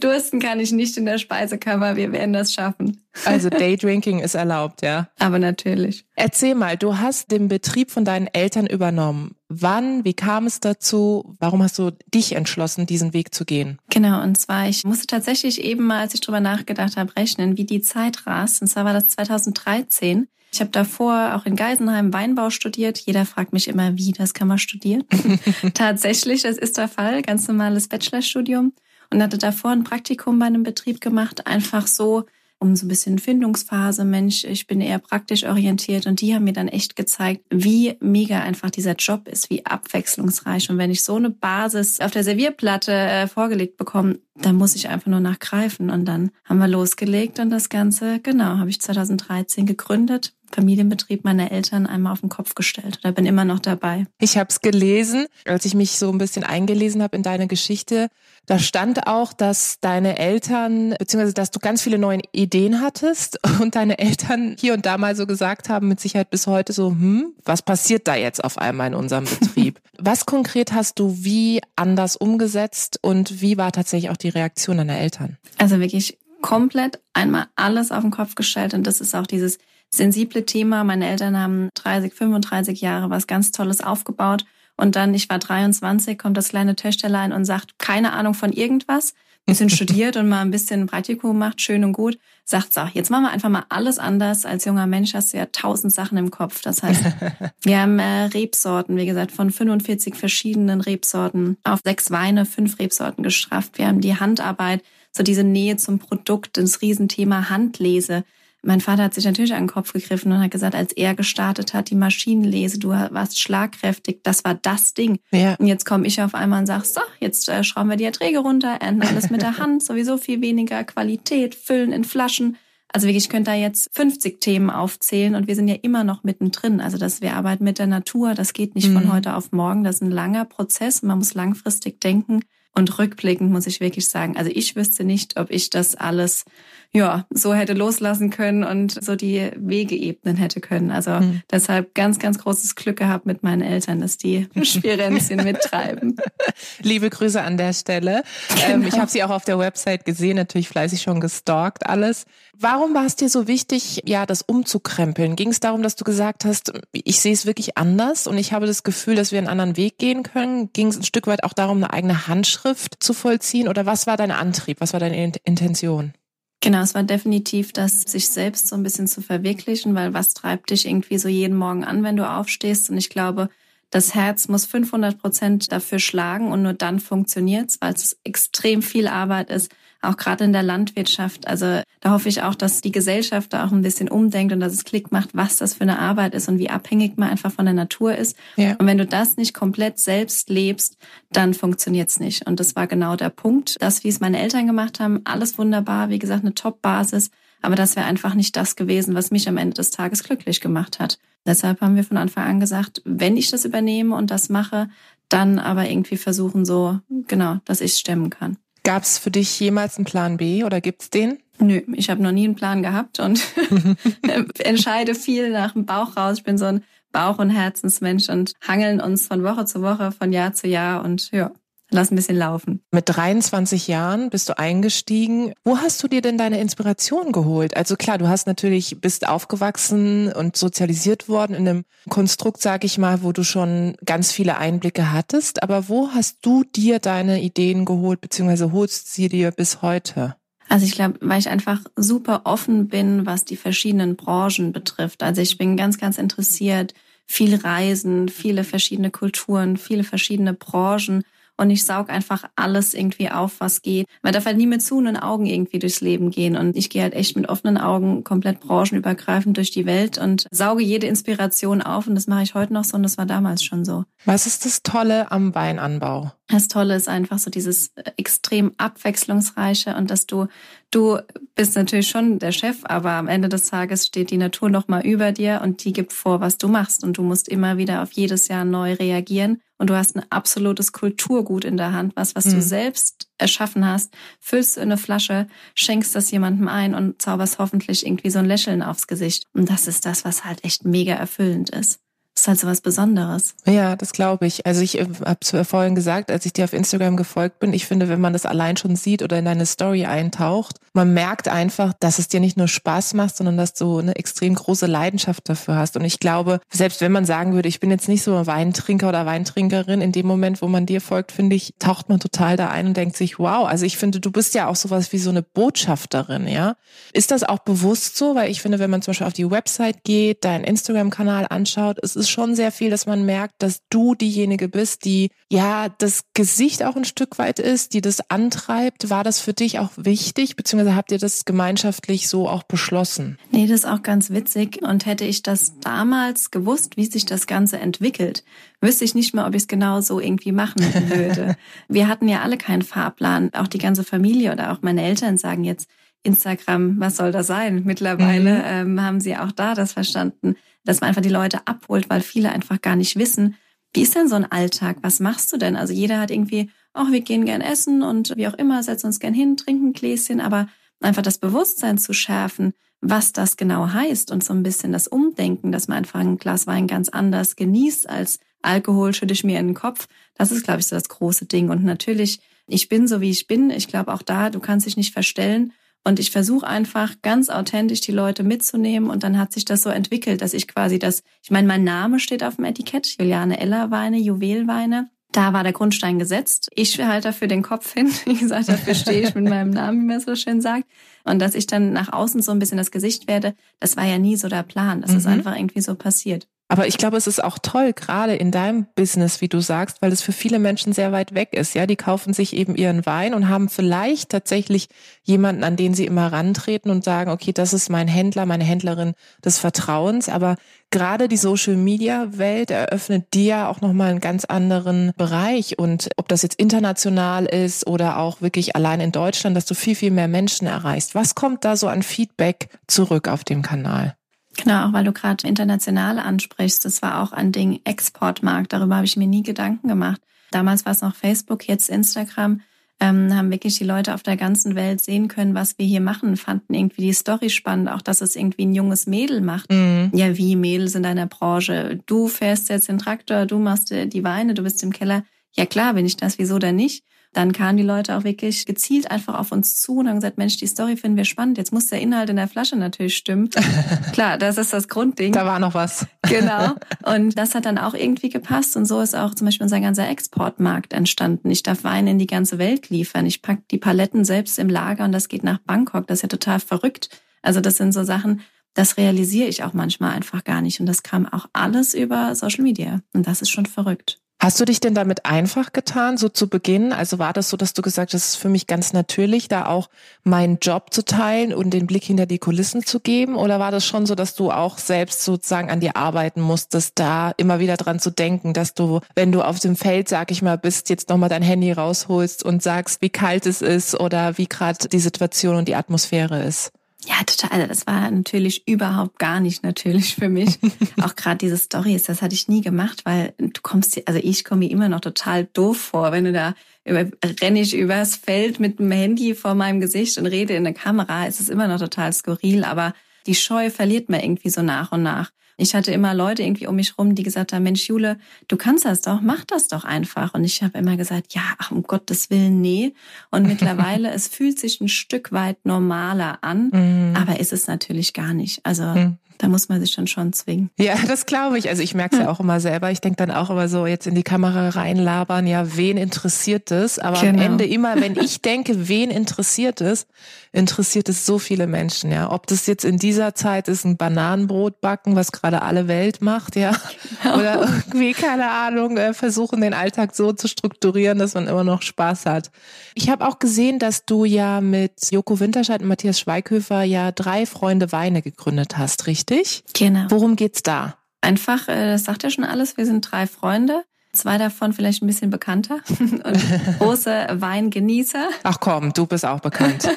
dursten 0.00 0.40
kann 0.40 0.60
ich 0.60 0.72
nicht 0.72 0.96
in 0.96 1.04
der 1.04 1.18
Speisekammer. 1.18 1.96
Wir 1.96 2.12
werden 2.12 2.32
das 2.32 2.54
schaffen. 2.54 3.02
Also 3.24 3.50
Daydrinking 3.50 4.20
ist 4.20 4.34
erlaubt, 4.34 4.82
ja? 4.82 5.08
Aber 5.18 5.38
natürlich. 5.38 6.04
Erzähl 6.14 6.54
mal, 6.54 6.76
du 6.76 6.98
hast 6.98 7.30
den 7.30 7.48
Betrieb 7.48 7.90
von 7.90 8.04
deinen 8.04 8.26
Eltern 8.26 8.66
übernommen. 8.66 9.36
Wann, 9.48 10.04
wie 10.04 10.14
kam 10.14 10.46
es 10.46 10.60
dazu? 10.60 11.34
Warum 11.38 11.62
hast 11.62 11.78
du 11.78 11.90
dich 12.12 12.32
entschlossen, 12.32 12.86
diesen 12.86 13.12
Weg 13.12 13.34
zu 13.34 13.44
gehen? 13.44 13.78
Genau, 13.90 14.22
und 14.22 14.38
zwar, 14.38 14.68
ich 14.68 14.84
musste 14.84 15.06
tatsächlich 15.06 15.62
eben 15.62 15.86
mal, 15.86 16.00
als 16.00 16.14
ich 16.14 16.20
drüber 16.20 16.40
nachgedacht 16.40 16.96
habe, 16.96 17.14
rechnen, 17.16 17.58
wie 17.58 17.64
die 17.64 17.82
Zeit 17.82 18.26
rast. 18.26 18.62
Und 18.62 18.68
zwar 18.68 18.84
war 18.84 18.94
das 18.94 19.08
2013. 19.08 20.28
Ich 20.52 20.60
habe 20.60 20.70
davor 20.70 21.34
auch 21.34 21.46
in 21.46 21.56
Geisenheim 21.56 22.12
Weinbau 22.12 22.50
studiert. 22.50 22.98
Jeder 22.98 23.24
fragt 23.24 23.52
mich 23.52 23.68
immer, 23.68 23.96
wie, 23.96 24.12
das 24.12 24.34
kann 24.34 24.48
man 24.48 24.58
studieren. 24.58 25.04
Tatsächlich, 25.74 26.42
das 26.42 26.58
ist 26.58 26.76
der 26.76 26.88
Fall, 26.88 27.22
ganz 27.22 27.48
normales 27.48 27.88
Bachelorstudium. 27.88 28.72
Und 29.10 29.22
hatte 29.22 29.38
davor 29.38 29.70
ein 29.72 29.84
Praktikum 29.84 30.38
bei 30.38 30.46
einem 30.46 30.62
Betrieb 30.62 31.02
gemacht, 31.02 31.46
einfach 31.46 31.86
so, 31.86 32.24
um 32.62 32.76
so 32.76 32.86
ein 32.86 32.88
bisschen 32.88 33.18
Findungsphase, 33.18 34.04
Mensch, 34.04 34.44
ich 34.44 34.68
bin 34.68 34.80
eher 34.80 35.00
praktisch 35.00 35.44
orientiert 35.44 36.06
und 36.06 36.20
die 36.20 36.32
haben 36.32 36.44
mir 36.44 36.52
dann 36.52 36.68
echt 36.68 36.94
gezeigt, 36.94 37.42
wie 37.50 37.96
mega 38.00 38.40
einfach 38.40 38.70
dieser 38.70 38.94
Job 38.94 39.26
ist, 39.26 39.50
wie 39.50 39.66
abwechslungsreich. 39.66 40.70
Und 40.70 40.78
wenn 40.78 40.92
ich 40.92 41.02
so 41.02 41.16
eine 41.16 41.30
Basis 41.30 42.00
auf 42.00 42.12
der 42.12 42.22
Servierplatte 42.22 42.92
äh, 42.92 43.26
vorgelegt 43.26 43.76
bekomme, 43.76 44.20
dann 44.36 44.56
muss 44.56 44.76
ich 44.76 44.88
einfach 44.88 45.08
nur 45.08 45.20
nachgreifen. 45.20 45.90
Und 45.90 46.04
dann 46.04 46.30
haben 46.44 46.58
wir 46.58 46.68
losgelegt 46.68 47.40
und 47.40 47.50
das 47.50 47.68
Ganze, 47.68 48.20
genau, 48.20 48.58
habe 48.58 48.70
ich 48.70 48.80
2013 48.80 49.66
gegründet 49.66 50.32
Familienbetrieb 50.54 51.24
meiner 51.24 51.50
Eltern 51.52 51.86
einmal 51.86 52.12
auf 52.12 52.20
den 52.20 52.28
Kopf 52.28 52.54
gestellt 52.54 52.98
oder 53.02 53.12
bin 53.12 53.26
immer 53.26 53.44
noch 53.44 53.58
dabei. 53.58 54.06
Ich 54.18 54.36
habe 54.36 54.48
es 54.50 54.60
gelesen, 54.60 55.26
als 55.46 55.64
ich 55.64 55.74
mich 55.74 55.92
so 55.92 56.10
ein 56.10 56.18
bisschen 56.18 56.44
eingelesen 56.44 57.02
habe 57.02 57.16
in 57.16 57.22
deine 57.22 57.46
Geschichte. 57.46 58.08
Da 58.46 58.58
stand 58.58 59.06
auch, 59.06 59.32
dass 59.32 59.78
deine 59.80 60.18
Eltern, 60.18 60.94
beziehungsweise 60.98 61.34
dass 61.34 61.50
du 61.50 61.60
ganz 61.60 61.82
viele 61.82 61.98
neue 61.98 62.20
Ideen 62.32 62.80
hattest 62.80 63.38
und 63.60 63.76
deine 63.76 63.98
Eltern 63.98 64.56
hier 64.58 64.74
und 64.74 64.86
da 64.86 64.98
mal 64.98 65.14
so 65.16 65.26
gesagt 65.26 65.68
haben, 65.68 65.88
mit 65.88 66.00
Sicherheit 66.00 66.30
bis 66.30 66.46
heute 66.46 66.72
so, 66.72 66.90
hm, 66.90 67.34
was 67.44 67.62
passiert 67.62 68.08
da 68.08 68.14
jetzt 68.14 68.42
auf 68.42 68.58
einmal 68.58 68.88
in 68.88 68.94
unserem 68.94 69.24
Betrieb? 69.24 69.80
was 69.98 70.26
konkret 70.26 70.72
hast 70.72 70.98
du 70.98 71.16
wie 71.20 71.60
anders 71.76 72.16
umgesetzt 72.16 72.98
und 73.02 73.40
wie 73.40 73.56
war 73.56 73.72
tatsächlich 73.72 74.10
auch 74.10 74.16
die 74.16 74.28
Reaktion 74.28 74.78
deiner 74.78 74.98
Eltern? 74.98 75.38
Also 75.58 75.78
wirklich 75.80 76.18
komplett 76.40 77.00
einmal 77.14 77.46
alles 77.56 77.92
auf 77.92 78.02
den 78.02 78.10
Kopf 78.10 78.34
gestellt 78.34 78.74
und 78.74 78.86
das 78.86 79.00
ist 79.00 79.14
auch 79.14 79.26
dieses 79.26 79.58
sensible 79.94 80.44
Thema. 80.44 80.84
Meine 80.84 81.08
Eltern 81.08 81.38
haben 81.38 81.68
30, 81.74 82.14
35 82.14 82.80
Jahre 82.80 83.10
was 83.10 83.26
ganz 83.26 83.52
Tolles 83.52 83.80
aufgebaut. 83.80 84.44
Und 84.76 84.96
dann, 84.96 85.14
ich 85.14 85.28
war 85.28 85.38
23, 85.38 86.18
kommt 86.18 86.36
das 86.36 86.48
kleine 86.48 86.74
Töchterlein 86.74 87.32
und 87.32 87.44
sagt, 87.44 87.78
keine 87.78 88.12
Ahnung 88.14 88.34
von 88.34 88.52
irgendwas, 88.52 89.14
bisschen 89.46 89.70
studiert 89.70 90.16
und 90.16 90.28
mal 90.28 90.40
ein 90.40 90.50
bisschen 90.50 90.86
Praktikum 90.86 91.38
macht, 91.38 91.60
schön 91.60 91.84
und 91.84 91.92
gut, 91.92 92.18
sagt 92.44 92.72
so, 92.72 92.82
jetzt 92.94 93.10
machen 93.10 93.24
wir 93.24 93.30
einfach 93.30 93.48
mal 93.48 93.64
alles 93.68 93.98
anders. 93.98 94.46
Als 94.46 94.64
junger 94.64 94.86
Mensch 94.86 95.14
hast 95.14 95.32
du 95.32 95.38
ja 95.38 95.46
tausend 95.46 95.92
Sachen 95.92 96.18
im 96.18 96.30
Kopf. 96.30 96.62
Das 96.62 96.82
heißt, 96.82 97.04
wir 97.62 97.80
haben 97.80 97.98
äh, 97.98 98.24
Rebsorten, 98.24 98.96
wie 98.96 99.06
gesagt, 99.06 99.32
von 99.32 99.50
45 99.50 100.14
verschiedenen 100.14 100.80
Rebsorten 100.80 101.58
auf 101.64 101.80
sechs 101.84 102.10
Weine, 102.10 102.46
fünf 102.46 102.78
Rebsorten 102.78 103.22
gestrafft. 103.22 103.78
Wir 103.78 103.88
haben 103.88 104.00
die 104.00 104.18
Handarbeit, 104.18 104.82
so 105.10 105.22
diese 105.22 105.44
Nähe 105.44 105.76
zum 105.76 105.98
Produkt, 105.98 106.56
das 106.56 106.80
Riesenthema 106.80 107.50
Handlese. 107.50 108.24
Mein 108.64 108.80
Vater 108.80 109.02
hat 109.02 109.14
sich 109.14 109.24
natürlich 109.24 109.54
an 109.54 109.64
den 109.64 109.68
Kopf 109.68 109.92
gegriffen 109.92 110.30
und 110.30 110.40
hat 110.40 110.52
gesagt, 110.52 110.76
als 110.76 110.92
er 110.92 111.14
gestartet 111.14 111.74
hat, 111.74 111.90
die 111.90 111.96
Maschinenlese, 111.96 112.78
du 112.78 112.90
warst 112.90 113.40
schlagkräftig, 113.40 114.20
das 114.22 114.44
war 114.44 114.54
das 114.54 114.94
Ding. 114.94 115.18
Ja. 115.32 115.56
Und 115.56 115.66
jetzt 115.66 115.84
komme 115.84 116.06
ich 116.06 116.22
auf 116.22 116.34
einmal 116.34 116.60
und 116.60 116.66
sag, 116.66 116.84
so, 116.84 117.00
jetzt 117.18 117.48
äh, 117.48 117.64
schrauben 117.64 117.90
wir 117.90 117.96
die 117.96 118.04
Erträge 118.04 118.38
runter, 118.38 118.78
ernten 118.80 119.02
alles 119.02 119.30
mit 119.30 119.42
der 119.42 119.58
Hand, 119.58 119.82
sowieso 119.82 120.16
viel 120.16 120.40
weniger 120.40 120.84
Qualität, 120.84 121.56
füllen 121.56 121.92
in 121.92 122.04
Flaschen. 122.04 122.56
Also 122.92 123.06
wirklich, 123.08 123.24
ich 123.24 123.30
könnte 123.30 123.50
da 123.50 123.56
jetzt 123.56 123.90
50 123.94 124.40
Themen 124.40 124.70
aufzählen 124.70 125.34
und 125.34 125.48
wir 125.48 125.56
sind 125.56 125.66
ja 125.66 125.76
immer 125.80 126.04
noch 126.04 126.24
mittendrin. 126.24 126.80
Also 126.80 126.98
dass 126.98 127.20
wir 127.20 127.34
arbeiten 127.34 127.64
mit 127.64 127.78
der 127.78 127.86
Natur, 127.86 128.34
das 128.34 128.52
geht 128.52 128.74
nicht 128.74 128.90
mhm. 128.90 128.94
von 128.94 129.12
heute 129.12 129.34
auf 129.34 129.50
morgen. 129.50 129.82
Das 129.82 129.96
ist 129.96 130.02
ein 130.02 130.10
langer 130.10 130.44
Prozess. 130.44 131.02
Man 131.02 131.18
muss 131.18 131.34
langfristig 131.34 132.00
denken. 132.00 132.42
Und 132.74 132.98
rückblickend 132.98 133.50
muss 133.50 133.66
ich 133.66 133.80
wirklich 133.80 134.08
sagen, 134.08 134.36
also 134.36 134.50
ich 134.52 134.76
wüsste 134.76 135.04
nicht, 135.04 135.38
ob 135.38 135.50
ich 135.50 135.68
das 135.68 135.94
alles 135.94 136.46
ja 136.94 137.26
so 137.30 137.54
hätte 137.54 137.74
loslassen 137.74 138.30
können 138.30 138.64
und 138.64 139.02
so 139.02 139.14
die 139.14 139.50
Wege 139.56 139.94
ebnen 139.94 140.36
hätte 140.36 140.60
können. 140.60 140.90
Also 140.90 141.12
mhm. 141.12 141.42
deshalb 141.50 141.94
ganz, 141.94 142.18
ganz 142.18 142.38
großes 142.38 142.74
Glück 142.74 142.96
gehabt 142.96 143.26
mit 143.26 143.42
meinen 143.42 143.62
Eltern, 143.62 144.00
dass 144.00 144.16
die 144.16 144.48
Spirenzchen 144.62 145.42
mittreiben. 145.42 146.16
Liebe 146.82 147.10
Grüße 147.10 147.42
an 147.42 147.58
der 147.58 147.74
Stelle. 147.74 148.22
Genau. 148.48 148.74
Ähm, 148.74 148.86
ich 148.86 148.98
habe 148.98 149.10
sie 149.10 149.22
auch 149.22 149.30
auf 149.30 149.44
der 149.44 149.58
Website 149.58 150.06
gesehen, 150.06 150.36
natürlich 150.36 150.68
fleißig 150.68 151.02
schon 151.02 151.20
gestalkt 151.20 151.86
alles. 151.86 152.24
Warum 152.58 152.94
war 152.94 153.06
es 153.06 153.16
dir 153.16 153.28
so 153.28 153.48
wichtig, 153.48 154.02
ja, 154.06 154.24
das 154.24 154.42
umzukrempeln? 154.42 155.36
Ging 155.36 155.48
es 155.48 155.60
darum, 155.60 155.82
dass 155.82 155.96
du 155.96 156.04
gesagt 156.04 156.44
hast, 156.44 156.72
ich 156.92 157.20
sehe 157.20 157.32
es 157.32 157.44
wirklich 157.44 157.76
anders 157.76 158.26
und 158.26 158.38
ich 158.38 158.52
habe 158.52 158.66
das 158.66 158.82
Gefühl, 158.82 159.14
dass 159.14 159.32
wir 159.32 159.38
einen 159.38 159.48
anderen 159.48 159.76
Weg 159.76 159.98
gehen 159.98 160.22
können? 160.22 160.72
Ging 160.72 160.88
es 160.88 160.98
ein 160.98 161.04
Stück 161.04 161.26
weit 161.26 161.44
auch 161.44 161.54
darum, 161.54 161.78
eine 161.78 161.92
eigene 161.92 162.28
Handschrift 162.28 162.61
zu 162.98 163.14
vollziehen? 163.14 163.68
Oder 163.68 163.86
was 163.86 164.06
war 164.06 164.16
dein 164.16 164.30
Antrieb? 164.30 164.80
Was 164.80 164.92
war 164.92 165.00
deine 165.00 165.32
Intention? 165.44 166.12
Genau, 166.60 166.80
es 166.80 166.94
war 166.94 167.02
definitiv 167.02 167.72
das, 167.72 168.02
sich 168.02 168.28
selbst 168.28 168.68
so 168.68 168.76
ein 168.76 168.84
bisschen 168.84 169.08
zu 169.08 169.20
verwirklichen, 169.20 169.96
weil 169.96 170.14
was 170.14 170.32
treibt 170.32 170.70
dich 170.70 170.86
irgendwie 170.86 171.18
so 171.18 171.28
jeden 171.28 171.56
Morgen 171.56 171.82
an, 171.82 172.04
wenn 172.04 172.16
du 172.16 172.28
aufstehst? 172.28 172.88
Und 172.88 172.98
ich 172.98 173.10
glaube, 173.10 173.48
das 173.90 174.14
Herz 174.14 174.48
muss 174.48 174.64
500 174.64 175.18
Prozent 175.18 175.72
dafür 175.72 175.98
schlagen 175.98 176.52
und 176.52 176.62
nur 176.62 176.72
dann 176.72 177.00
funktioniert's, 177.00 177.78
weil 177.80 177.94
es 177.94 178.16
extrem 178.24 178.80
viel 178.80 179.08
Arbeit 179.08 179.50
ist, 179.50 179.72
auch 180.00 180.16
gerade 180.16 180.44
in 180.44 180.52
der 180.52 180.62
Landwirtschaft. 180.62 181.48
Also 181.48 181.82
da 182.02 182.10
hoffe 182.10 182.28
ich 182.28 182.42
auch, 182.42 182.56
dass 182.56 182.80
die 182.80 182.90
Gesellschaft 182.90 183.52
da 183.52 183.64
auch 183.64 183.70
ein 183.70 183.82
bisschen 183.82 184.08
umdenkt 184.08 184.52
und 184.52 184.58
dass 184.58 184.72
es 184.72 184.82
Klick 184.82 185.12
macht, 185.12 185.36
was 185.36 185.58
das 185.58 185.74
für 185.74 185.82
eine 185.82 186.00
Arbeit 186.00 186.34
ist 186.34 186.48
und 186.48 186.58
wie 186.58 186.68
abhängig 186.68 187.16
man 187.16 187.30
einfach 187.30 187.52
von 187.52 187.64
der 187.64 187.74
Natur 187.74 188.16
ist. 188.16 188.36
Ja. 188.56 188.74
Und 188.76 188.86
wenn 188.86 188.98
du 188.98 189.06
das 189.06 189.36
nicht 189.36 189.54
komplett 189.54 190.00
selbst 190.00 190.50
lebst, 190.50 190.96
dann 191.30 191.54
funktioniert's 191.54 192.18
nicht. 192.18 192.44
Und 192.44 192.58
das 192.58 192.74
war 192.74 192.88
genau 192.88 193.14
der 193.14 193.30
Punkt. 193.30 193.80
Das, 193.80 194.02
wie 194.02 194.08
es 194.08 194.18
meine 194.18 194.40
Eltern 194.40 194.66
gemacht 194.66 194.98
haben, 194.98 195.20
alles 195.24 195.58
wunderbar, 195.58 196.08
wie 196.08 196.18
gesagt, 196.18 196.42
eine 196.42 196.54
Top-Basis. 196.54 197.30
Aber 197.62 197.76
das 197.76 197.94
wäre 197.94 198.06
einfach 198.06 198.34
nicht 198.34 198.56
das 198.56 198.74
gewesen, 198.74 199.14
was 199.14 199.30
mich 199.30 199.48
am 199.48 199.56
Ende 199.56 199.74
des 199.74 199.92
Tages 199.92 200.24
glücklich 200.24 200.60
gemacht 200.60 200.98
hat. 200.98 201.20
Deshalb 201.46 201.80
haben 201.80 201.94
wir 201.94 202.04
von 202.04 202.16
Anfang 202.16 202.44
an 202.44 202.58
gesagt, 202.58 203.00
wenn 203.04 203.36
ich 203.36 203.52
das 203.52 203.64
übernehme 203.64 204.16
und 204.16 204.32
das 204.32 204.48
mache, 204.48 204.88
dann 205.28 205.60
aber 205.60 205.88
irgendwie 205.88 206.16
versuchen 206.16 206.64
so, 206.64 206.98
genau, 207.28 207.58
dass 207.64 207.80
ich 207.80 207.92
es 207.92 208.00
stemmen 208.00 208.30
kann. 208.30 208.58
Gab 208.82 209.04
es 209.04 209.18
für 209.18 209.30
dich 209.30 209.60
jemals 209.60 209.96
einen 209.96 210.04
Plan 210.04 210.36
B 210.36 210.64
oder 210.64 210.80
gibt's 210.80 211.08
den? 211.08 211.38
Nö, 211.58 211.82
ich 211.94 212.10
habe 212.10 212.22
noch 212.22 212.32
nie 212.32 212.44
einen 212.44 212.54
Plan 212.54 212.82
gehabt 212.82 213.20
und 213.20 213.42
entscheide 214.58 215.14
viel 215.14 215.50
nach 215.50 215.72
dem 215.72 215.86
Bauch 215.86 216.16
raus. 216.16 216.38
Ich 216.38 216.44
bin 216.44 216.58
so 216.58 216.64
ein 216.64 216.84
Bauch- 217.12 217.38
und 217.38 217.50
Herzensmensch 217.50 218.28
und 218.28 218.54
hangeln 218.66 219.00
uns 219.00 219.26
von 219.26 219.44
Woche 219.44 219.66
zu 219.66 219.82
Woche, 219.82 220.12
von 220.12 220.32
Jahr 220.32 220.54
zu 220.54 220.66
Jahr 220.66 221.04
und 221.04 221.30
ja, 221.30 221.52
lass 221.92 222.10
ein 222.10 222.16
bisschen 222.16 222.36
laufen. 222.36 222.82
Mit 222.90 223.04
23 223.06 223.86
Jahren 223.86 224.30
bist 224.30 224.48
du 224.48 224.58
eingestiegen. 224.58 225.52
Wo 225.62 225.78
hast 225.78 226.02
du 226.02 226.08
dir 226.08 226.22
denn 226.22 226.38
deine 226.38 226.60
Inspiration 226.60 227.32
geholt? 227.32 227.76
Also 227.76 227.96
klar, 227.96 228.18
du 228.18 228.28
hast 228.28 228.46
natürlich, 228.46 229.00
bist 229.00 229.28
aufgewachsen 229.28 230.32
und 230.32 230.56
sozialisiert 230.56 231.28
worden 231.28 231.54
in 231.54 231.68
einem 231.68 231.84
Konstrukt, 232.08 232.62
sag 232.62 232.84
ich 232.84 232.98
mal, 232.98 233.22
wo 233.22 233.32
du 233.32 233.44
schon 233.44 233.96
ganz 234.04 234.32
viele 234.32 234.56
Einblicke 234.56 235.12
hattest. 235.12 235.62
Aber 235.62 235.88
wo 235.88 236.08
hast 236.10 236.38
du 236.42 236.64
dir 236.64 236.98
deine 236.98 237.42
Ideen 237.42 237.84
geholt, 237.84 238.20
beziehungsweise 238.20 238.72
holst 238.72 239.12
sie 239.12 239.28
dir 239.28 239.50
bis 239.50 239.82
heute? 239.82 240.36
Also 240.72 240.86
ich 240.86 240.92
glaube, 240.92 241.18
weil 241.20 241.38
ich 241.38 241.50
einfach 241.50 241.82
super 241.96 242.42
offen 242.44 242.88
bin, 242.88 243.26
was 243.26 243.44
die 243.44 243.58
verschiedenen 243.58 244.16
Branchen 244.16 244.72
betrifft. 244.72 245.22
Also 245.22 245.42
ich 245.42 245.58
bin 245.58 245.76
ganz, 245.76 245.98
ganz 245.98 246.16
interessiert, 246.16 246.94
viel 247.26 247.56
Reisen, 247.56 248.30
viele 248.30 248.64
verschiedene 248.64 249.10
Kulturen, 249.10 249.76
viele 249.76 250.02
verschiedene 250.02 250.54
Branchen 250.54 251.24
und 251.58 251.68
ich 251.68 251.84
saug 251.84 252.08
einfach 252.08 252.44
alles 252.56 252.94
irgendwie 252.94 253.30
auf, 253.30 253.60
was 253.60 253.82
geht. 253.82 254.06
Man 254.22 254.32
darf 254.32 254.46
halt 254.46 254.56
nie 254.56 254.66
mit 254.66 254.82
zuhenden 254.82 255.18
Augen 255.18 255.44
irgendwie 255.44 255.78
durchs 255.78 256.00
Leben 256.00 256.30
gehen 256.30 256.56
und 256.56 256.74
ich 256.74 256.88
gehe 256.88 257.02
halt 257.02 257.12
echt 257.12 257.36
mit 257.36 257.50
offenen 257.50 257.76
Augen 257.76 258.24
komplett 258.24 258.60
branchenübergreifend 258.60 259.58
durch 259.58 259.72
die 259.72 259.84
Welt 259.84 260.16
und 260.16 260.46
sauge 260.50 260.82
jede 260.82 261.06
Inspiration 261.06 261.82
auf 261.82 262.06
und 262.06 262.14
das 262.14 262.28
mache 262.28 262.44
ich 262.44 262.54
heute 262.54 262.72
noch 262.72 262.84
so 262.84 262.96
und 262.96 263.02
das 263.02 263.18
war 263.18 263.26
damals 263.26 263.62
schon 263.62 263.84
so. 263.84 264.04
Was 264.24 264.46
ist 264.46 264.64
das 264.64 264.82
Tolle 264.82 265.30
am 265.30 265.54
Weinanbau? 265.54 266.32
Das 266.52 266.68
Tolle 266.68 266.96
ist 266.96 267.08
einfach 267.08 267.38
so 267.38 267.50
dieses 267.50 267.94
extrem 268.18 268.72
abwechslungsreiche 268.76 269.96
und 269.96 270.10
dass 270.10 270.26
du, 270.26 270.48
du 270.90 271.16
bist 271.54 271.76
natürlich 271.76 272.08
schon 272.08 272.38
der 272.38 272.52
Chef, 272.52 272.80
aber 272.82 273.12
am 273.12 273.26
Ende 273.26 273.48
des 273.48 273.70
Tages 273.70 274.06
steht 274.06 274.30
die 274.30 274.36
Natur 274.36 274.68
nochmal 274.68 275.06
über 275.06 275.32
dir 275.32 275.62
und 275.64 275.82
die 275.82 275.94
gibt 275.94 276.12
vor, 276.12 276.42
was 276.42 276.58
du 276.58 276.68
machst 276.68 277.04
und 277.04 277.16
du 277.16 277.22
musst 277.22 277.48
immer 277.48 277.78
wieder 277.78 278.02
auf 278.02 278.12
jedes 278.12 278.48
Jahr 278.48 278.66
neu 278.66 278.92
reagieren 278.92 279.62
und 279.78 279.88
du 279.88 279.96
hast 279.96 280.14
ein 280.14 280.26
absolutes 280.28 280.92
Kulturgut 280.92 281.64
in 281.64 281.78
der 281.78 281.94
Hand, 281.94 282.16
was, 282.16 282.34
was 282.34 282.44
mhm. 282.44 282.56
du 282.56 282.60
selbst 282.60 283.30
erschaffen 283.38 283.86
hast, 283.86 284.12
füllst 284.38 284.76
du 284.76 284.82
in 284.82 284.92
eine 284.92 284.98
Flasche, 284.98 285.46
schenkst 285.74 286.14
das 286.14 286.30
jemandem 286.30 286.68
ein 286.68 286.94
und 286.94 287.22
zauberst 287.22 287.60
hoffentlich 287.60 288.04
irgendwie 288.04 288.28
so 288.28 288.40
ein 288.40 288.44
Lächeln 288.44 288.82
aufs 288.82 289.06
Gesicht. 289.06 289.44
Und 289.54 289.70
das 289.70 289.86
ist 289.86 290.04
das, 290.04 290.26
was 290.26 290.44
halt 290.44 290.62
echt 290.66 290.84
mega 290.84 291.14
erfüllend 291.14 291.70
ist. 291.70 291.98
Ist 292.42 292.48
halt 292.48 292.58
so 292.58 292.66
was 292.66 292.80
Besonderes. 292.80 293.54
Ja, 293.66 293.94
das 293.94 294.12
glaube 294.12 294.48
ich. 294.48 294.66
Also 294.66 294.80
ich 294.80 294.98
äh, 294.98 295.06
habe 295.24 295.64
vorhin 295.64 295.94
gesagt, 295.94 296.28
als 296.28 296.44
ich 296.44 296.52
dir 296.52 296.64
auf 296.64 296.72
Instagram 296.72 297.16
gefolgt 297.16 297.60
bin, 297.60 297.72
ich 297.72 297.86
finde, 297.86 298.08
wenn 298.08 298.20
man 298.20 298.32
das 298.32 298.46
allein 298.46 298.76
schon 298.76 298.96
sieht 298.96 299.22
oder 299.22 299.38
in 299.38 299.44
deine 299.44 299.64
Story 299.64 300.06
eintaucht, 300.06 300.80
man 300.92 301.14
merkt 301.14 301.46
einfach, 301.46 301.92
dass 302.00 302.18
es 302.18 302.26
dir 302.26 302.40
nicht 302.40 302.56
nur 302.56 302.66
Spaß 302.66 303.14
macht, 303.14 303.36
sondern 303.36 303.56
dass 303.56 303.74
du 303.74 303.98
eine 303.98 304.16
extrem 304.16 304.56
große 304.56 304.86
Leidenschaft 304.86 305.48
dafür 305.48 305.76
hast. 305.76 305.96
Und 305.96 306.04
ich 306.04 306.18
glaube, 306.18 306.58
selbst 306.68 307.00
wenn 307.00 307.12
man 307.12 307.24
sagen 307.24 307.54
würde, 307.54 307.68
ich 307.68 307.78
bin 307.78 307.92
jetzt 307.92 308.08
nicht 308.08 308.24
so 308.24 308.34
ein 308.34 308.46
Weintrinker 308.48 309.08
oder 309.08 309.24
Weintrinkerin, 309.24 310.00
in 310.00 310.10
dem 310.10 310.26
Moment, 310.26 310.62
wo 310.62 310.66
man 310.66 310.84
dir 310.84 311.00
folgt, 311.00 311.30
finde 311.30 311.54
ich, 311.54 311.74
taucht 311.78 312.08
man 312.08 312.18
total 312.18 312.56
da 312.56 312.70
ein 312.70 312.88
und 312.88 312.96
denkt 312.96 313.16
sich, 313.16 313.38
wow, 313.38 313.68
also 313.68 313.86
ich 313.86 313.96
finde, 313.96 314.18
du 314.18 314.32
bist 314.32 314.56
ja 314.56 314.66
auch 314.66 314.74
sowas 314.74 315.12
wie 315.12 315.18
so 315.18 315.30
eine 315.30 315.42
Botschafterin, 315.42 316.48
ja. 316.48 316.74
Ist 317.12 317.30
das 317.30 317.44
auch 317.44 317.60
bewusst 317.60 318.16
so? 318.16 318.34
Weil 318.34 318.50
ich 318.50 318.60
finde, 318.60 318.80
wenn 318.80 318.90
man 318.90 319.00
zum 319.00 319.12
Beispiel 319.12 319.28
auf 319.28 319.32
die 319.32 319.48
Website 319.48 320.02
geht, 320.02 320.44
deinen 320.44 320.64
Instagram-Kanal 320.64 321.46
anschaut, 321.48 321.98
es 322.02 322.16
ist 322.16 322.31
schon 322.32 322.56
sehr 322.56 322.72
viel, 322.72 322.90
dass 322.90 323.06
man 323.06 323.24
merkt, 323.24 323.54
dass 323.62 323.80
du 323.90 324.14
diejenige 324.14 324.68
bist, 324.68 325.04
die 325.04 325.30
ja 325.50 325.88
das 325.98 326.24
Gesicht 326.34 326.82
auch 326.82 326.96
ein 326.96 327.04
Stück 327.04 327.38
weit 327.38 327.58
ist, 327.58 327.94
die 327.94 328.00
das 328.00 328.30
antreibt. 328.30 329.10
War 329.10 329.22
das 329.22 329.40
für 329.40 329.52
dich 329.52 329.78
auch 329.78 329.90
wichtig, 329.96 330.56
beziehungsweise 330.56 330.96
habt 330.96 331.12
ihr 331.12 331.18
das 331.18 331.44
gemeinschaftlich 331.44 332.28
so 332.28 332.48
auch 332.48 332.62
beschlossen? 332.62 333.38
Nee, 333.50 333.66
das 333.66 333.80
ist 333.80 333.86
auch 333.86 334.02
ganz 334.02 334.30
witzig. 334.30 334.80
Und 334.82 335.06
hätte 335.06 335.24
ich 335.24 335.42
das 335.42 335.78
damals 335.80 336.50
gewusst, 336.50 336.96
wie 336.96 337.06
sich 337.06 337.26
das 337.26 337.46
Ganze 337.46 337.78
entwickelt, 337.78 338.44
wüsste 338.80 339.04
ich 339.04 339.14
nicht 339.14 339.34
mehr, 339.34 339.46
ob 339.46 339.54
ich 339.54 339.62
es 339.62 339.68
genau 339.68 340.00
so 340.00 340.18
irgendwie 340.18 340.52
machen 340.52 340.82
würde. 341.08 341.56
Wir 341.88 342.08
hatten 342.08 342.28
ja 342.28 342.40
alle 342.42 342.56
keinen 342.56 342.82
Fahrplan. 342.82 343.50
Auch 343.54 343.68
die 343.68 343.78
ganze 343.78 344.02
Familie 344.02 344.52
oder 344.52 344.72
auch 344.72 344.78
meine 344.82 345.02
Eltern 345.02 345.38
sagen 345.38 345.64
jetzt, 345.64 345.88
Instagram, 346.24 347.00
was 347.00 347.16
soll 347.16 347.32
das 347.32 347.48
sein? 347.48 347.82
Mittlerweile 347.84 348.58
mhm. 348.58 348.64
ähm, 348.98 349.02
haben 349.02 349.20
sie 349.20 349.36
auch 349.36 349.52
da 349.52 349.74
das 349.74 349.92
verstanden 349.92 350.56
dass 350.84 351.00
man 351.00 351.08
einfach 351.08 351.22
die 351.22 351.28
Leute 351.28 351.66
abholt, 351.66 352.10
weil 352.10 352.20
viele 352.20 352.50
einfach 352.50 352.80
gar 352.80 352.96
nicht 352.96 353.16
wissen, 353.16 353.56
wie 353.94 354.02
ist 354.02 354.14
denn 354.14 354.28
so 354.28 354.36
ein 354.36 354.50
Alltag? 354.50 354.98
Was 355.02 355.20
machst 355.20 355.52
du 355.52 355.58
denn? 355.58 355.76
Also 355.76 355.92
jeder 355.92 356.18
hat 356.18 356.30
irgendwie, 356.30 356.70
ach, 356.94 357.10
wir 357.10 357.20
gehen 357.20 357.44
gern 357.44 357.60
essen 357.60 358.02
und 358.02 358.36
wie 358.36 358.48
auch 358.48 358.54
immer, 358.54 358.82
setzen 358.82 359.06
uns 359.06 359.20
gern 359.20 359.34
hin, 359.34 359.56
trinken 359.56 359.88
ein 359.88 359.92
Gläschen, 359.92 360.40
aber 360.40 360.68
einfach 361.00 361.22
das 361.22 361.38
Bewusstsein 361.38 361.98
zu 361.98 362.14
schärfen, 362.14 362.72
was 363.00 363.32
das 363.32 363.56
genau 363.56 363.92
heißt 363.92 364.30
und 364.30 364.42
so 364.42 364.54
ein 364.54 364.62
bisschen 364.62 364.92
das 364.92 365.08
Umdenken, 365.08 365.72
dass 365.72 365.88
man 365.88 365.98
einfach 365.98 366.20
ein 366.20 366.38
Glas 366.38 366.66
Wein 366.66 366.86
ganz 366.86 367.08
anders 367.08 367.56
genießt 367.56 368.08
als 368.08 368.38
Alkohol 368.62 369.12
schütte 369.12 369.34
ich 369.34 369.44
mir 369.44 369.58
in 369.58 369.68
den 369.68 369.74
Kopf. 369.74 370.08
Das 370.34 370.52
ist, 370.52 370.64
glaube 370.64 370.80
ich, 370.80 370.86
so 370.86 370.96
das 370.96 371.08
große 371.08 371.46
Ding. 371.46 371.68
Und 371.68 371.84
natürlich, 371.84 372.40
ich 372.66 372.88
bin 372.88 373.08
so, 373.08 373.20
wie 373.20 373.30
ich 373.30 373.46
bin. 373.46 373.70
Ich 373.70 373.88
glaube 373.88 374.14
auch 374.14 374.22
da, 374.22 374.50
du 374.50 374.60
kannst 374.60 374.86
dich 374.86 374.96
nicht 374.96 375.12
verstellen. 375.12 375.72
Und 376.04 376.18
ich 376.18 376.32
versuche 376.32 376.66
einfach 376.66 377.14
ganz 377.22 377.48
authentisch 377.48 378.00
die 378.00 378.12
Leute 378.12 378.42
mitzunehmen 378.42 379.08
und 379.08 379.22
dann 379.22 379.38
hat 379.38 379.52
sich 379.52 379.64
das 379.64 379.82
so 379.82 379.90
entwickelt, 379.90 380.42
dass 380.42 380.52
ich 380.52 380.66
quasi 380.66 380.98
das, 380.98 381.22
ich 381.42 381.50
meine, 381.50 381.68
mein 381.68 381.84
Name 381.84 382.18
steht 382.18 382.42
auf 382.42 382.56
dem 382.56 382.64
Etikett, 382.64 383.06
Juliane 383.18 383.60
Eller 383.60 383.90
Weine, 383.90 384.18
Juwelweine. 384.18 385.10
Da 385.30 385.54
war 385.54 385.62
der 385.62 385.72
Grundstein 385.72 386.18
gesetzt. 386.18 386.68
Ich 386.74 387.00
halte 387.00 387.28
dafür 387.28 387.48
den 387.48 387.62
Kopf 387.62 387.94
hin. 387.94 388.10
Wie 388.26 388.36
gesagt, 388.36 388.68
dafür 388.68 388.94
stehe 388.94 389.26
ich 389.26 389.34
mit 389.34 389.48
meinem 389.48 389.70
Namen, 389.70 390.02
wie 390.02 390.06
man 390.06 390.20
so 390.20 390.36
schön 390.36 390.60
sagt. 390.60 390.84
Und 391.24 391.38
dass 391.38 391.54
ich 391.54 391.66
dann 391.66 391.92
nach 391.92 392.12
außen 392.12 392.42
so 392.42 392.52
ein 392.52 392.58
bisschen 392.58 392.76
das 392.76 392.90
Gesicht 392.90 393.28
werde, 393.28 393.54
das 393.80 393.96
war 393.96 394.04
ja 394.04 394.18
nie 394.18 394.36
so 394.36 394.48
der 394.48 394.62
Plan. 394.62 395.00
Das 395.00 395.12
mhm. 395.12 395.16
ist 395.18 395.26
einfach 395.26 395.56
irgendwie 395.56 395.80
so 395.80 395.94
passiert. 395.94 396.48
Aber 396.72 396.86
ich 396.86 396.96
glaube, 396.96 397.18
es 397.18 397.26
ist 397.26 397.44
auch 397.44 397.58
toll, 397.58 397.92
gerade 397.92 398.34
in 398.34 398.50
deinem 398.50 398.86
Business, 398.94 399.42
wie 399.42 399.48
du 399.48 399.60
sagst, 399.60 400.00
weil 400.00 400.10
es 400.10 400.22
für 400.22 400.32
viele 400.32 400.58
Menschen 400.58 400.94
sehr 400.94 401.12
weit 401.12 401.34
weg 401.34 401.52
ist. 401.52 401.74
Ja, 401.74 401.86
die 401.86 401.96
kaufen 401.96 402.32
sich 402.32 402.56
eben 402.56 402.76
ihren 402.76 403.04
Wein 403.04 403.34
und 403.34 403.50
haben 403.50 403.68
vielleicht 403.68 404.30
tatsächlich 404.30 404.88
jemanden, 405.22 405.64
an 405.64 405.76
den 405.76 405.92
sie 405.92 406.06
immer 406.06 406.32
rantreten 406.32 406.90
und 406.90 407.04
sagen, 407.04 407.30
okay, 407.30 407.52
das 407.52 407.74
ist 407.74 407.90
mein 407.90 408.08
Händler, 408.08 408.46
meine 408.46 408.64
Händlerin 408.64 409.12
des 409.44 409.58
Vertrauens. 409.58 410.30
Aber 410.30 410.56
gerade 410.88 411.28
die 411.28 411.36
Social 411.36 411.76
Media 411.76 412.38
Welt 412.38 412.70
eröffnet 412.70 413.34
dir 413.34 413.68
auch 413.68 413.82
nochmal 413.82 414.08
einen 414.08 414.20
ganz 414.20 414.46
anderen 414.46 415.12
Bereich. 415.18 415.78
Und 415.78 416.08
ob 416.16 416.26
das 416.28 416.40
jetzt 416.40 416.58
international 416.58 417.44
ist 417.44 417.86
oder 417.86 418.16
auch 418.16 418.40
wirklich 418.40 418.76
allein 418.76 419.00
in 419.00 419.12
Deutschland, 419.12 419.58
dass 419.58 419.66
du 419.66 419.74
viel, 419.74 419.94
viel 419.94 420.10
mehr 420.10 420.26
Menschen 420.26 420.66
erreichst. 420.66 421.14
Was 421.14 421.34
kommt 421.34 421.66
da 421.66 421.76
so 421.76 421.88
an 421.88 422.02
Feedback 422.02 422.70
zurück 422.86 423.28
auf 423.28 423.44
dem 423.44 423.60
Kanal? 423.60 424.16
Genau, 424.56 424.86
auch 424.86 424.92
weil 424.92 425.04
du 425.04 425.12
gerade 425.12 425.46
international 425.46 426.18
ansprichst. 426.18 426.84
Das 426.84 427.02
war 427.02 427.22
auch 427.22 427.32
ein 427.32 427.52
Ding, 427.52 427.80
Exportmarkt. 427.84 428.72
Darüber 428.72 428.96
habe 428.96 429.06
ich 429.06 429.16
mir 429.16 429.26
nie 429.26 429.42
Gedanken 429.42 429.88
gemacht. 429.88 430.20
Damals 430.50 430.84
war 430.84 430.92
es 430.92 431.00
noch 431.00 431.14
Facebook, 431.14 431.66
jetzt 431.66 431.88
Instagram. 431.88 432.60
Ähm, 433.00 433.34
haben 433.34 433.50
wirklich 433.50 433.78
die 433.78 433.84
Leute 433.84 434.14
auf 434.14 434.22
der 434.22 434.36
ganzen 434.36 434.76
Welt 434.76 435.02
sehen 435.02 435.26
können, 435.26 435.56
was 435.56 435.76
wir 435.76 435.86
hier 435.86 436.00
machen, 436.00 436.36
fanden 436.36 436.72
irgendwie 436.72 437.02
die 437.02 437.12
Story 437.12 437.50
spannend, 437.50 437.88
auch 437.88 438.02
dass 438.02 438.20
es 438.20 438.36
irgendwie 438.36 438.64
ein 438.64 438.76
junges 438.76 439.08
Mädel 439.08 439.40
macht. 439.40 439.72
Mhm. 439.72 440.12
Ja, 440.14 440.36
wie 440.36 440.54
Mädels 440.54 440.94
in 440.94 441.02
deiner 441.02 441.26
Branche. 441.26 441.98
Du 442.06 442.28
fährst 442.28 442.68
jetzt 442.68 442.88
den 442.88 442.98
Traktor, 442.98 443.46
du 443.46 443.58
machst 443.58 443.90
die 443.90 444.22
Weine, 444.22 444.54
du 444.54 444.62
bist 444.62 444.82
im 444.84 444.92
Keller. 444.92 445.24
Ja 445.54 445.66
klar, 445.66 445.94
bin 445.94 446.06
ich 446.06 446.16
das, 446.16 446.38
wieso 446.38 446.60
denn 446.60 446.76
nicht? 446.76 447.04
Dann 447.32 447.52
kamen 447.52 447.78
die 447.78 447.82
Leute 447.82 448.16
auch 448.16 448.24
wirklich 448.24 448.66
gezielt 448.66 449.10
einfach 449.10 449.38
auf 449.38 449.52
uns 449.52 449.80
zu 449.80 449.96
und 449.96 450.08
haben 450.08 450.16
gesagt, 450.16 450.36
Mensch, 450.36 450.58
die 450.58 450.66
Story 450.66 450.96
finden 450.96 451.16
wir 451.16 451.24
spannend. 451.24 451.56
Jetzt 451.56 451.72
muss 451.72 451.86
der 451.86 452.00
Inhalt 452.00 452.28
in 452.28 452.36
der 452.36 452.48
Flasche 452.48 452.76
natürlich 452.76 453.16
stimmen. 453.16 453.48
Klar, 454.12 454.36
das 454.36 454.58
ist 454.58 454.72
das 454.72 454.86
Grundding. 454.88 455.32
Da 455.32 455.46
war 455.46 455.58
noch 455.58 455.72
was. 455.72 456.06
Genau. 456.28 456.74
Und 457.04 457.38
das 457.38 457.54
hat 457.54 457.64
dann 457.64 457.78
auch 457.78 457.94
irgendwie 457.94 458.28
gepasst. 458.28 458.76
Und 458.76 458.84
so 458.84 459.00
ist 459.00 459.16
auch 459.16 459.34
zum 459.34 459.46
Beispiel 459.46 459.64
unser 459.64 459.80
ganzer 459.80 460.08
Exportmarkt 460.08 460.92
entstanden. 460.92 461.50
Ich 461.50 461.62
darf 461.62 461.84
Wein 461.84 462.06
in 462.06 462.18
die 462.18 462.26
ganze 462.26 462.58
Welt 462.58 462.90
liefern. 462.90 463.24
Ich 463.24 463.40
pack 463.40 463.66
die 463.70 463.78
Paletten 463.78 464.26
selbst 464.26 464.58
im 464.58 464.68
Lager 464.68 465.04
und 465.04 465.12
das 465.12 465.28
geht 465.28 465.42
nach 465.42 465.58
Bangkok. 465.58 466.06
Das 466.06 466.18
ist 466.18 466.22
ja 466.22 466.28
total 466.28 466.60
verrückt. 466.60 467.08
Also 467.40 467.60
das 467.60 467.78
sind 467.78 467.92
so 467.92 468.04
Sachen, 468.04 468.42
das 468.74 468.98
realisiere 468.98 469.48
ich 469.48 469.64
auch 469.64 469.72
manchmal 469.72 470.12
einfach 470.12 470.44
gar 470.44 470.60
nicht. 470.60 470.80
Und 470.80 470.86
das 470.86 471.02
kam 471.02 471.26
auch 471.26 471.46
alles 471.54 471.94
über 471.94 472.34
Social 472.34 472.62
Media. 472.62 473.00
Und 473.14 473.26
das 473.26 473.40
ist 473.40 473.50
schon 473.50 473.66
verrückt. 473.66 474.20
Hast 474.42 474.58
du 474.58 474.64
dich 474.64 474.80
denn 474.80 474.92
damit 474.92 475.24
einfach 475.24 475.72
getan, 475.72 476.16
so 476.16 476.28
zu 476.28 476.48
Beginn? 476.48 476.92
Also 476.92 477.20
war 477.20 477.32
das 477.32 477.48
so, 477.48 477.56
dass 477.56 477.74
du 477.74 477.80
gesagt 477.80 478.12
hast, 478.12 478.24
es 478.24 478.28
ist 478.30 478.36
für 478.38 478.48
mich 478.48 478.66
ganz 478.66 478.92
natürlich, 478.92 479.46
da 479.46 479.66
auch 479.66 479.88
meinen 480.24 480.58
Job 480.60 480.92
zu 480.92 481.04
teilen 481.04 481.54
und 481.54 481.70
den 481.70 481.86
Blick 481.86 482.02
hinter 482.02 482.26
die 482.26 482.40
Kulissen 482.40 482.84
zu 482.84 482.98
geben? 482.98 483.36
Oder 483.36 483.60
war 483.60 483.70
das 483.70 483.86
schon 483.86 484.04
so, 484.04 484.16
dass 484.16 484.34
du 484.34 484.50
auch 484.50 484.78
selbst 484.78 485.22
sozusagen 485.22 485.70
an 485.70 485.78
dir 485.78 485.94
arbeiten 485.96 486.40
musstest, 486.40 486.98
da 486.98 487.30
immer 487.36 487.60
wieder 487.60 487.76
dran 487.76 488.00
zu 488.00 488.10
denken, 488.10 488.52
dass 488.52 488.74
du, 488.74 488.98
wenn 489.14 489.30
du 489.30 489.42
auf 489.42 489.60
dem 489.60 489.76
Feld, 489.76 490.08
sag 490.08 490.32
ich 490.32 490.42
mal, 490.42 490.58
bist, 490.58 490.90
jetzt 490.90 491.08
nochmal 491.08 491.28
dein 491.28 491.42
Handy 491.42 491.70
rausholst 491.70 492.44
und 492.44 492.64
sagst, 492.64 493.00
wie 493.00 493.10
kalt 493.10 493.46
es 493.46 493.62
ist 493.62 493.94
oder 493.94 494.38
wie 494.38 494.48
gerade 494.48 494.88
die 494.88 494.98
Situation 494.98 495.54
und 495.54 495.68
die 495.68 495.76
Atmosphäre 495.76 496.42
ist? 496.42 496.72
Ja, 497.06 497.16
total. 497.24 497.50
Also 497.52 497.66
das 497.66 497.86
war 497.86 498.10
natürlich 498.10 498.66
überhaupt 498.68 499.18
gar 499.18 499.40
nicht 499.40 499.64
natürlich 499.64 500.14
für 500.14 500.28
mich. 500.28 500.58
auch 501.02 501.16
gerade 501.16 501.38
diese 501.38 501.58
Stories, 501.58 502.04
das 502.04 502.22
hatte 502.22 502.34
ich 502.34 502.48
nie 502.48 502.60
gemacht, 502.60 503.04
weil 503.04 503.34
du 503.38 503.60
kommst, 503.62 504.00
also 504.06 504.20
ich 504.22 504.44
komme 504.44 504.60
mir 504.60 504.70
immer 504.70 504.88
noch 504.88 505.00
total 505.00 505.44
doof 505.52 505.78
vor, 505.78 506.12
wenn 506.12 506.24
du 506.24 506.32
da 506.32 506.54
renne 506.86 507.60
ich 507.60 507.76
übers 507.76 508.16
Feld 508.16 508.58
mit 508.58 508.78
dem 508.78 508.90
Handy 508.90 509.34
vor 509.34 509.54
meinem 509.54 509.80
Gesicht 509.80 510.18
und 510.18 510.26
rede 510.26 510.54
in 510.54 510.64
der 510.64 510.74
Kamera. 510.74 511.26
Es 511.26 511.40
ist 511.40 511.48
immer 511.48 511.68
noch 511.68 511.78
total 511.78 512.12
skurril, 512.12 512.64
aber 512.64 512.94
die 513.26 513.34
Scheu 513.34 513.70
verliert 513.70 514.08
man 514.08 514.20
irgendwie 514.20 514.50
so 514.50 514.62
nach 514.62 514.92
und 514.92 515.02
nach. 515.02 515.30
Ich 515.56 515.74
hatte 515.74 515.92
immer 515.92 516.14
Leute 516.14 516.42
irgendwie 516.42 516.66
um 516.66 516.76
mich 516.76 516.98
rum, 516.98 517.14
die 517.14 517.22
gesagt 517.22 517.52
haben, 517.52 517.62
Mensch, 517.62 517.88
Jule, 517.88 518.18
du 518.48 518.56
kannst 518.56 518.84
das 518.84 519.02
doch, 519.02 519.20
mach 519.20 519.44
das 519.44 519.68
doch 519.68 519.84
einfach. 519.84 520.34
Und 520.34 520.44
ich 520.44 520.62
habe 520.62 520.78
immer 520.78 520.96
gesagt, 520.96 521.34
ja, 521.34 521.42
ach, 521.58 521.70
um 521.70 521.82
Gottes 521.82 522.30
Willen, 522.30 522.60
nee. 522.60 522.94
Und 523.30 523.46
mittlerweile, 523.46 524.10
es 524.12 524.28
fühlt 524.28 524.58
sich 524.58 524.80
ein 524.80 524.88
Stück 524.88 525.32
weit 525.32 525.64
normaler 525.64 526.38
an, 526.42 526.70
mhm. 526.72 527.16
aber 527.16 527.40
ist 527.40 527.52
es 527.52 527.66
natürlich 527.66 528.12
gar 528.12 528.34
nicht. 528.34 528.64
Also 528.64 528.84
mhm. 528.84 529.18
Da 529.42 529.48
muss 529.48 529.68
man 529.68 529.80
sich 529.80 529.92
dann 529.96 530.06
schon 530.06 530.32
zwingen. 530.32 530.70
Ja, 530.78 530.94
das 531.08 531.26
glaube 531.26 531.58
ich. 531.58 531.68
Also 531.68 531.82
ich 531.82 531.94
merke 531.94 532.14
es 532.14 532.22
ja 532.22 532.30
auch 532.30 532.38
immer 532.38 532.60
selber. 532.60 532.92
Ich 532.92 533.00
denke 533.00 533.16
dann 533.16 533.32
auch 533.32 533.50
immer 533.50 533.68
so, 533.68 533.86
jetzt 533.86 534.06
in 534.06 534.14
die 534.14 534.22
Kamera 534.22 534.68
reinlabern, 534.68 535.48
ja, 535.48 535.76
wen 535.76 535.96
interessiert 535.96 536.70
es? 536.70 537.00
Aber 537.00 537.20
genau. 537.20 537.42
am 537.42 537.52
Ende 537.52 537.66
immer, 537.66 538.00
wenn 538.00 538.16
ich 538.20 538.40
denke, 538.40 538.88
wen 538.88 539.10
interessiert 539.10 539.80
es, 539.80 540.06
interessiert 540.52 541.08
es 541.08 541.26
so 541.26 541.40
viele 541.40 541.66
Menschen, 541.66 542.12
ja. 542.12 542.30
Ob 542.30 542.46
das 542.46 542.68
jetzt 542.68 542.84
in 542.84 542.98
dieser 542.98 543.34
Zeit 543.34 543.66
ist, 543.66 543.84
ein 543.84 543.96
Bananenbrot 543.96 544.80
backen, 544.80 545.16
was 545.16 545.32
gerade 545.32 545.62
alle 545.62 545.88
Welt 545.88 546.22
macht, 546.22 546.54
ja. 546.54 546.76
Genau. 547.22 547.38
Oder 547.38 547.60
irgendwie, 547.62 548.12
keine 548.12 548.48
Ahnung, 548.48 548.96
äh, 548.96 549.12
versuchen 549.12 549.60
den 549.60 549.74
Alltag 549.74 550.14
so 550.14 550.32
zu 550.32 550.46
strukturieren, 550.46 551.18
dass 551.18 551.34
man 551.34 551.48
immer 551.48 551.64
noch 551.64 551.82
Spaß 551.82 552.26
hat. 552.26 552.52
Ich 552.94 553.10
habe 553.10 553.26
auch 553.26 553.40
gesehen, 553.40 553.80
dass 553.80 554.04
du 554.04 554.24
ja 554.24 554.60
mit 554.60 555.10
Joko 555.10 555.40
Winterscheid 555.40 555.82
und 555.82 555.88
Matthias 555.88 556.20
Schweighöfer 556.20 556.84
ja 556.84 557.10
drei 557.10 557.44
Freunde 557.44 557.90
Weine 557.90 558.22
gegründet 558.22 558.78
hast, 558.78 559.08
richtig? 559.08 559.31
Richtig? 559.32 559.64
Genau. 559.74 560.06
Worum 560.08 560.36
geht's 560.36 560.62
da? 560.62 560.96
Einfach, 561.20 561.68
äh, 561.68 561.92
das 561.92 562.04
sagt 562.04 562.22
ja 562.22 562.30
schon 562.30 562.44
alles, 562.44 562.76
wir 562.76 562.86
sind 562.86 563.00
drei 563.10 563.26
Freunde. 563.26 563.84
Zwei 564.12 564.36
davon 564.36 564.74
vielleicht 564.74 565.02
ein 565.02 565.06
bisschen 565.06 565.30
bekannter 565.30 565.80
und 565.98 566.78
große 566.78 567.28
Weingenießer. 567.32 568.28
Ach 568.42 568.60
komm, 568.60 568.92
du 568.92 569.06
bist 569.06 569.24
auch 569.24 569.40
bekannt. 569.40 569.88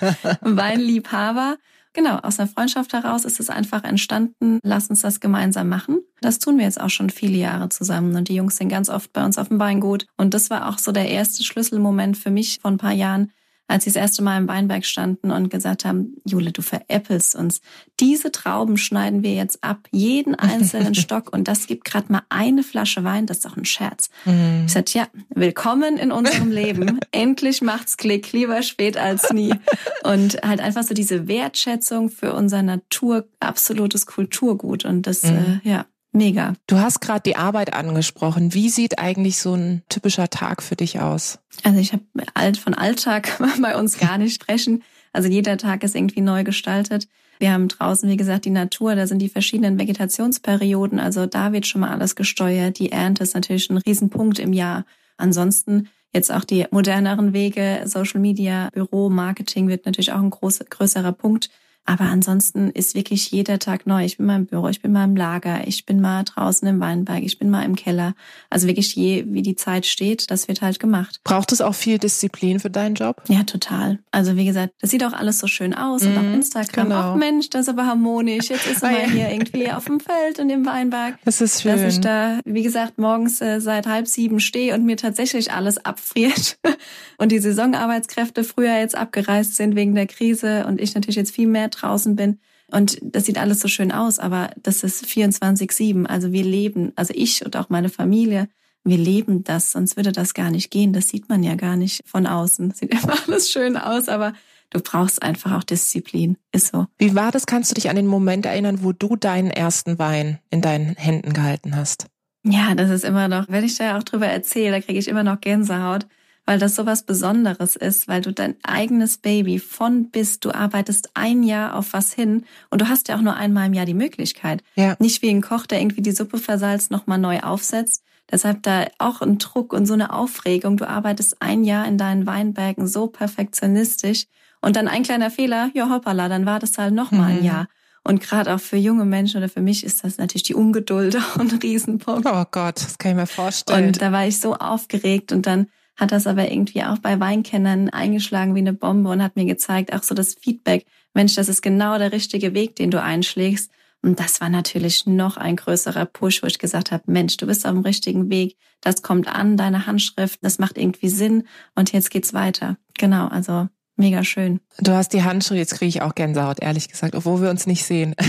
Weinliebhaber. 0.42 1.56
Genau, 1.92 2.18
aus 2.18 2.38
einer 2.38 2.48
Freundschaft 2.48 2.92
heraus 2.92 3.24
ist 3.24 3.40
es 3.40 3.50
einfach 3.50 3.84
entstanden, 3.84 4.58
lass 4.62 4.88
uns 4.90 5.00
das 5.00 5.20
gemeinsam 5.20 5.68
machen. 5.68 6.00
Das 6.20 6.38
tun 6.38 6.58
wir 6.58 6.64
jetzt 6.64 6.80
auch 6.80 6.90
schon 6.90 7.08
viele 7.10 7.36
Jahre 7.36 7.68
zusammen 7.68 8.14
und 8.16 8.28
die 8.28 8.34
Jungs 8.34 8.56
sind 8.56 8.68
ganz 8.68 8.88
oft 8.88 9.12
bei 9.12 9.24
uns 9.24 9.38
auf 9.38 9.48
dem 9.48 9.60
Weingut. 9.60 10.06
Und 10.16 10.34
das 10.34 10.50
war 10.50 10.68
auch 10.68 10.78
so 10.78 10.92
der 10.92 11.08
erste 11.08 11.44
Schlüsselmoment 11.44 12.16
für 12.16 12.30
mich 12.30 12.58
vor 12.60 12.70
ein 12.70 12.78
paar 12.78 12.92
Jahren, 12.92 13.32
als 13.66 13.84
sie 13.84 13.90
das 13.90 13.96
erste 13.96 14.22
Mal 14.22 14.38
im 14.38 14.48
Weinberg 14.48 14.84
standen 14.84 15.30
und 15.30 15.48
gesagt 15.48 15.84
haben, 15.84 16.16
Jule, 16.26 16.52
du 16.52 16.60
veräppelst 16.60 17.34
uns. 17.34 17.62
Diese 17.98 18.30
Trauben 18.30 18.76
schneiden 18.76 19.22
wir 19.22 19.34
jetzt 19.34 19.64
ab, 19.64 19.88
jeden 19.90 20.34
einzelnen 20.34 20.94
Stock 20.94 21.32
und 21.32 21.48
das 21.48 21.66
gibt 21.66 21.84
gerade 21.84 22.12
mal 22.12 22.22
eine 22.28 22.62
Flasche 22.62 23.04
Wein, 23.04 23.26
das 23.26 23.38
ist 23.38 23.46
doch 23.46 23.56
ein 23.56 23.64
Scherz. 23.64 24.10
Mhm. 24.26 24.64
Ich 24.66 24.72
sagte, 24.72 24.98
ja, 24.98 25.08
willkommen 25.30 25.96
in 25.96 26.12
unserem 26.12 26.50
Leben. 26.52 27.00
Endlich 27.10 27.62
macht's 27.62 27.96
Klick, 27.96 28.32
lieber 28.32 28.62
spät 28.62 28.96
als 28.96 29.32
nie. 29.32 29.54
Und 30.02 30.42
halt 30.42 30.60
einfach 30.60 30.82
so 30.82 30.94
diese 30.94 31.26
Wertschätzung 31.26 32.10
für 32.10 32.34
unser 32.34 32.62
Natur, 32.62 33.26
absolutes 33.40 34.06
Kulturgut 34.06 34.84
und 34.84 35.06
das, 35.06 35.22
mhm. 35.22 35.60
äh, 35.64 35.68
ja, 35.68 35.86
Mega. 36.14 36.54
Du 36.68 36.78
hast 36.78 37.00
gerade 37.00 37.22
die 37.22 37.34
Arbeit 37.34 37.74
angesprochen. 37.74 38.54
Wie 38.54 38.68
sieht 38.68 39.00
eigentlich 39.00 39.38
so 39.38 39.54
ein 39.54 39.82
typischer 39.88 40.30
Tag 40.30 40.62
für 40.62 40.76
dich 40.76 41.00
aus? 41.00 41.40
Also 41.64 41.80
ich 41.80 41.92
habe 41.92 42.04
alt 42.34 42.56
von 42.56 42.72
Alltag 42.72 43.36
bei 43.60 43.76
uns 43.76 43.98
gar 43.98 44.16
nicht 44.16 44.34
sprechen. 44.34 44.84
Also 45.12 45.28
jeder 45.28 45.56
Tag 45.58 45.82
ist 45.82 45.96
irgendwie 45.96 46.20
neu 46.20 46.44
gestaltet. 46.44 47.08
Wir 47.40 47.52
haben 47.52 47.66
draußen, 47.66 48.08
wie 48.08 48.16
gesagt, 48.16 48.44
die 48.44 48.50
Natur, 48.50 48.94
da 48.94 49.08
sind 49.08 49.18
die 49.18 49.28
verschiedenen 49.28 49.76
Vegetationsperioden. 49.76 51.00
Also 51.00 51.26
da 51.26 51.52
wird 51.52 51.66
schon 51.66 51.80
mal 51.80 51.90
alles 51.90 52.14
gesteuert. 52.14 52.78
Die 52.78 52.92
Ernte 52.92 53.24
ist 53.24 53.34
natürlich 53.34 53.68
ein 53.68 53.78
Riesenpunkt 53.78 54.38
im 54.38 54.52
Jahr. 54.52 54.84
Ansonsten 55.16 55.88
jetzt 56.12 56.32
auch 56.32 56.44
die 56.44 56.64
moderneren 56.70 57.32
Wege, 57.32 57.82
Social 57.86 58.20
Media, 58.20 58.70
Büro, 58.72 59.10
Marketing 59.10 59.66
wird 59.66 59.84
natürlich 59.84 60.12
auch 60.12 60.22
ein 60.22 60.30
groß, 60.30 60.60
größerer 60.70 61.12
Punkt. 61.12 61.50
Aber 61.86 62.04
ansonsten 62.04 62.70
ist 62.70 62.94
wirklich 62.94 63.30
jeder 63.30 63.58
Tag 63.58 63.86
neu. 63.86 64.04
Ich 64.04 64.16
bin 64.16 64.26
mal 64.26 64.36
im 64.36 64.46
Büro, 64.46 64.68
ich 64.68 64.80
bin 64.80 64.92
mal 64.92 65.04
im 65.04 65.16
Lager, 65.16 65.66
ich 65.66 65.84
bin 65.84 66.00
mal 66.00 66.24
draußen 66.24 66.66
im 66.66 66.80
Weinberg, 66.80 67.22
ich 67.22 67.38
bin 67.38 67.50
mal 67.50 67.62
im 67.62 67.76
Keller. 67.76 68.14
Also 68.48 68.66
wirklich 68.66 68.94
je, 68.94 69.24
wie 69.28 69.42
die 69.42 69.54
Zeit 69.54 69.84
steht, 69.84 70.30
das 70.30 70.48
wird 70.48 70.62
halt 70.62 70.80
gemacht. 70.80 71.20
Braucht 71.24 71.52
es 71.52 71.60
auch 71.60 71.74
viel 71.74 71.98
Disziplin 71.98 72.58
für 72.58 72.70
deinen 72.70 72.94
Job? 72.94 73.22
Ja, 73.28 73.42
total. 73.42 73.98
Also 74.12 74.36
wie 74.36 74.46
gesagt, 74.46 74.72
das 74.80 74.90
sieht 74.90 75.04
auch 75.04 75.12
alles 75.12 75.38
so 75.38 75.46
schön 75.46 75.74
aus 75.74 76.02
mhm, 76.02 76.08
und 76.08 76.16
auf 76.16 76.24
mhm, 76.24 76.34
Instagram. 76.34 76.88
Genau. 76.88 77.00
Ach 77.00 77.16
Mensch, 77.16 77.50
das 77.50 77.62
ist 77.62 77.68
aber 77.68 77.86
harmonisch. 77.86 78.48
Jetzt 78.48 78.66
ist 78.66 78.82
mal 78.82 79.10
hier 79.10 79.30
irgendwie 79.30 79.70
auf 79.70 79.84
dem 79.84 80.00
Feld 80.00 80.38
und 80.38 80.48
im 80.48 80.64
Weinberg. 80.64 81.18
Das 81.26 81.42
ist 81.42 81.62
schön. 81.62 81.72
Dass 81.72 81.94
ich 81.94 82.00
da, 82.00 82.40
wie 82.46 82.62
gesagt, 82.62 82.96
morgens 82.96 83.42
äh, 83.42 83.60
seit 83.60 83.86
halb 83.86 84.08
sieben 84.08 84.40
stehe 84.40 84.74
und 84.74 84.86
mir 84.86 84.96
tatsächlich 84.96 85.52
alles 85.52 85.84
abfriert. 85.84 86.58
und 87.18 87.30
die 87.30 87.40
Saisonarbeitskräfte 87.40 88.42
früher 88.42 88.78
jetzt 88.78 88.96
abgereist 88.96 89.56
sind 89.56 89.76
wegen 89.76 89.94
der 89.94 90.06
Krise 90.06 90.64
und 90.66 90.80
ich 90.80 90.94
natürlich 90.94 91.16
jetzt 91.16 91.34
viel 91.34 91.46
mehr 91.46 91.70
draußen 91.74 92.16
bin. 92.16 92.38
Und 92.70 92.98
das 93.02 93.26
sieht 93.26 93.38
alles 93.38 93.60
so 93.60 93.68
schön 93.68 93.92
aus, 93.92 94.18
aber 94.18 94.50
das 94.62 94.82
ist 94.82 95.04
24-7. 95.04 96.06
Also 96.06 96.32
wir 96.32 96.44
leben, 96.44 96.92
also 96.96 97.12
ich 97.14 97.44
und 97.44 97.56
auch 97.56 97.68
meine 97.68 97.88
Familie, 97.88 98.48
wir 98.84 98.98
leben 98.98 99.44
das, 99.44 99.72
sonst 99.72 99.96
würde 99.96 100.12
das 100.12 100.34
gar 100.34 100.50
nicht 100.50 100.70
gehen. 100.70 100.92
Das 100.92 101.08
sieht 101.08 101.28
man 101.28 101.42
ja 101.42 101.54
gar 101.54 101.76
nicht 101.76 102.02
von 102.06 102.26
außen. 102.26 102.70
Das 102.70 102.78
sieht 102.78 102.90
immer 103.02 103.14
alles 103.26 103.50
schön 103.50 103.76
aus, 103.76 104.08
aber 104.08 104.32
du 104.70 104.80
brauchst 104.80 105.22
einfach 105.22 105.52
auch 105.52 105.62
Disziplin. 105.62 106.36
Ist 106.52 106.68
so. 106.72 106.86
Wie 106.98 107.14
war 107.14 107.30
das? 107.30 107.46
Kannst 107.46 107.70
du 107.70 107.74
dich 107.74 107.88
an 107.90 107.96
den 107.96 108.06
Moment 108.06 108.46
erinnern, 108.46 108.82
wo 108.82 108.92
du 108.92 109.16
deinen 109.16 109.50
ersten 109.50 109.98
Wein 109.98 110.38
in 110.50 110.60
deinen 110.60 110.96
Händen 110.96 111.32
gehalten 111.32 111.76
hast? 111.76 112.06
Ja, 112.46 112.74
das 112.74 112.90
ist 112.90 113.04
immer 113.04 113.28
noch, 113.28 113.46
wenn 113.48 113.64
ich 113.64 113.76
da 113.76 113.96
auch 113.96 114.02
drüber 114.02 114.26
erzähle, 114.26 114.72
da 114.72 114.80
kriege 114.80 114.98
ich 114.98 115.08
immer 115.08 115.22
noch 115.22 115.40
Gänsehaut 115.40 116.06
weil 116.46 116.58
das 116.58 116.74
so 116.74 116.86
was 116.86 117.02
Besonderes 117.04 117.76
ist, 117.76 118.08
weil 118.08 118.20
du 118.20 118.32
dein 118.32 118.56
eigenes 118.62 119.18
Baby 119.18 119.58
von 119.58 120.10
bis, 120.10 120.40
du 120.40 120.52
arbeitest 120.52 121.10
ein 121.14 121.42
Jahr 121.42 121.74
auf 121.74 121.92
was 121.92 122.12
hin 122.12 122.44
und 122.70 122.80
du 122.80 122.88
hast 122.88 123.08
ja 123.08 123.16
auch 123.16 123.22
nur 123.22 123.36
einmal 123.36 123.66
im 123.66 123.74
Jahr 123.74 123.86
die 123.86 123.94
Möglichkeit. 123.94 124.62
Ja. 124.74 124.96
Nicht 124.98 125.22
wie 125.22 125.30
ein 125.30 125.42
Koch, 125.42 125.66
der 125.66 125.80
irgendwie 125.80 126.02
die 126.02 126.12
Suppe 126.12 126.38
versalzt, 126.38 126.90
nochmal 126.90 127.18
neu 127.18 127.40
aufsetzt. 127.40 128.02
Deshalb 128.30 128.62
da 128.62 128.86
auch 128.98 129.20
ein 129.20 129.38
Druck 129.38 129.72
und 129.72 129.86
so 129.86 129.94
eine 129.94 130.12
Aufregung. 130.12 130.76
Du 130.76 130.88
arbeitest 130.88 131.40
ein 131.40 131.64
Jahr 131.64 131.86
in 131.86 131.98
deinen 131.98 132.26
Weinbergen 132.26 132.86
so 132.86 133.06
perfektionistisch 133.06 134.26
und 134.60 134.76
dann 134.76 134.88
ein 134.88 135.02
kleiner 135.02 135.30
Fehler, 135.30 135.70
ja 135.74 135.90
hoppala, 135.90 136.28
dann 136.28 136.46
war 136.46 136.58
das 136.58 136.78
halt 136.78 136.94
nochmal 136.94 137.32
mhm. 137.32 137.38
ein 137.38 137.44
Jahr. 137.44 137.68
Und 138.02 138.20
gerade 138.20 138.54
auch 138.54 138.60
für 138.60 138.76
junge 138.76 139.06
Menschen 139.06 139.38
oder 139.38 139.48
für 139.48 139.62
mich 139.62 139.82
ist 139.82 140.04
das 140.04 140.18
natürlich 140.18 140.42
die 140.42 140.54
Ungeduld 140.54 141.16
auch 141.18 141.36
ein 141.36 141.50
Riesenpunkt. 141.50 142.26
Oh 142.26 142.44
Gott, 142.50 142.76
das 142.76 142.98
kann 142.98 143.12
ich 143.12 143.16
mir 143.16 143.26
vorstellen. 143.26 143.88
Und 143.88 144.02
da 144.02 144.12
war 144.12 144.26
ich 144.26 144.40
so 144.40 144.54
aufgeregt 144.54 145.32
und 145.32 145.46
dann 145.46 145.68
hat 145.96 146.12
das 146.12 146.26
aber 146.26 146.50
irgendwie 146.50 146.82
auch 146.82 146.98
bei 146.98 147.20
Weinkennern 147.20 147.90
eingeschlagen 147.90 148.54
wie 148.54 148.60
eine 148.60 148.72
Bombe 148.72 149.10
und 149.10 149.22
hat 149.22 149.36
mir 149.36 149.44
gezeigt, 149.44 149.92
auch 149.92 150.02
so 150.02 150.14
das 150.14 150.34
Feedback, 150.34 150.86
Mensch, 151.14 151.34
das 151.34 151.48
ist 151.48 151.62
genau 151.62 151.98
der 151.98 152.12
richtige 152.12 152.54
Weg, 152.54 152.76
den 152.76 152.90
du 152.90 153.00
einschlägst. 153.00 153.70
Und 154.02 154.20
das 154.20 154.40
war 154.40 154.50
natürlich 154.50 155.06
noch 155.06 155.38
ein 155.38 155.56
größerer 155.56 156.04
Push, 156.04 156.42
wo 156.42 156.46
ich 156.46 156.58
gesagt 156.58 156.90
habe, 156.90 157.04
Mensch, 157.06 157.38
du 157.38 157.46
bist 157.46 157.64
auf 157.64 157.72
dem 157.72 157.80
richtigen 157.80 158.28
Weg, 158.28 158.58
das 158.82 159.00
kommt 159.00 159.28
an, 159.28 159.56
deine 159.56 159.86
Handschrift, 159.86 160.40
das 160.42 160.58
macht 160.58 160.76
irgendwie 160.76 161.08
Sinn 161.08 161.44
und 161.74 161.92
jetzt 161.92 162.10
geht's 162.10 162.34
weiter. 162.34 162.76
Genau, 162.98 163.28
also 163.28 163.68
Mega 163.96 164.24
schön. 164.24 164.60
Du 164.80 164.92
hast 164.92 165.12
die 165.12 165.22
Handschrift, 165.22 165.58
jetzt 165.58 165.74
kriege 165.74 165.88
ich 165.88 166.02
auch 166.02 166.16
Gänsehaut, 166.16 166.60
ehrlich 166.60 166.88
gesagt, 166.88 167.14
obwohl 167.14 167.40
wir 167.40 167.50
uns 167.50 167.66
nicht 167.66 167.84
sehen. 167.84 168.14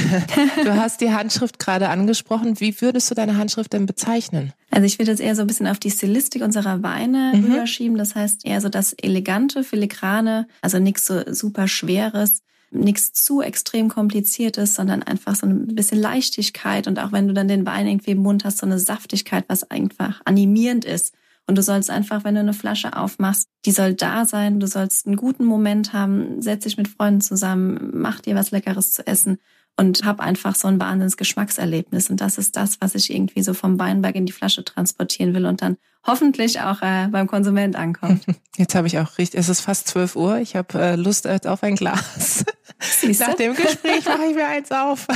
Du 0.63 0.75
hast 0.75 1.01
die 1.01 1.11
Handschrift 1.11 1.59
gerade 1.59 1.89
angesprochen. 1.89 2.59
Wie 2.59 2.79
würdest 2.81 3.09
du 3.09 3.15
deine 3.15 3.37
Handschrift 3.37 3.73
denn 3.73 3.85
bezeichnen? 3.85 4.53
Also 4.71 4.85
ich 4.85 4.99
würde 4.99 5.11
jetzt 5.11 5.21
eher 5.21 5.35
so 5.35 5.41
ein 5.41 5.47
bisschen 5.47 5.67
auf 5.67 5.79
die 5.79 5.91
Stilistik 5.91 6.41
unserer 6.43 6.81
Weine 6.81 7.33
mhm. 7.35 7.45
rüberschieben. 7.45 7.97
Das 7.97 8.15
heißt 8.15 8.45
eher 8.45 8.61
so 8.61 8.69
das 8.69 8.93
elegante, 8.93 9.63
filigrane, 9.63 10.47
also 10.61 10.79
nichts 10.79 11.05
so 11.05 11.21
super 11.31 11.67
schweres, 11.67 12.41
nichts 12.71 13.13
zu 13.13 13.41
extrem 13.41 13.89
kompliziertes, 13.89 14.75
sondern 14.75 15.03
einfach 15.03 15.35
so 15.35 15.45
ein 15.47 15.75
bisschen 15.75 15.99
Leichtigkeit 15.99 16.87
und 16.87 16.99
auch 16.99 17.11
wenn 17.11 17.27
du 17.27 17.33
dann 17.33 17.47
den 17.47 17.65
Wein 17.65 17.87
irgendwie 17.87 18.11
im 18.11 18.19
Mund 18.19 18.45
hast, 18.45 18.59
so 18.59 18.65
eine 18.65 18.79
Saftigkeit, 18.79 19.45
was 19.47 19.69
einfach 19.69 20.21
animierend 20.25 20.85
ist. 20.85 21.13
Und 21.47 21.57
du 21.57 21.61
sollst 21.61 21.89
einfach, 21.89 22.23
wenn 22.23 22.35
du 22.35 22.41
eine 22.41 22.53
Flasche 22.53 22.97
aufmachst, 22.97 23.49
die 23.65 23.71
soll 23.71 23.93
da 23.93 24.25
sein, 24.25 24.59
du 24.59 24.67
sollst 24.67 25.05
einen 25.05 25.15
guten 25.15 25.45
Moment 25.45 25.93
haben, 25.93 26.41
setz 26.41 26.63
dich 26.63 26.77
mit 26.77 26.87
Freunden 26.87 27.21
zusammen, 27.21 27.91
mach 27.93 28.19
dir 28.19 28.35
was 28.35 28.51
Leckeres 28.51 28.93
zu 28.93 29.05
essen 29.05 29.37
und 29.77 30.05
hab 30.05 30.19
einfach 30.19 30.55
so 30.55 30.67
ein 30.67 30.79
wahnsinns 30.79 31.17
Geschmackserlebnis. 31.17 32.09
Und 32.09 32.21
das 32.21 32.37
ist 32.37 32.55
das, 32.55 32.81
was 32.81 32.95
ich 32.95 33.13
irgendwie 33.13 33.43
so 33.43 33.53
vom 33.53 33.77
Weinberg 33.77 34.15
in 34.15 34.25
die 34.25 34.31
Flasche 34.31 34.63
transportieren 34.63 35.33
will 35.33 35.45
und 35.45 35.61
dann 35.61 35.77
hoffentlich 36.05 36.61
auch 36.61 36.81
äh, 36.81 37.07
beim 37.09 37.27
Konsument 37.27 37.75
ankommt. 37.75 38.25
Jetzt 38.57 38.75
habe 38.75 38.87
ich 38.87 38.97
auch 38.99 39.17
richtig, 39.17 39.39
es 39.39 39.49
ist 39.49 39.61
fast 39.61 39.87
12 39.87 40.15
Uhr, 40.15 40.37
ich 40.37 40.55
habe 40.55 40.79
äh, 40.79 40.95
Lust 40.95 41.27
auf 41.27 41.63
ein 41.63 41.75
Glas. 41.75 42.45
Siehste? 42.79 43.25
Nach 43.25 43.33
dem 43.35 43.55
Gespräch 43.55 44.05
mache 44.05 44.25
ich 44.29 44.35
mir 44.35 44.47
eins 44.47 44.71
auf. 44.71 45.07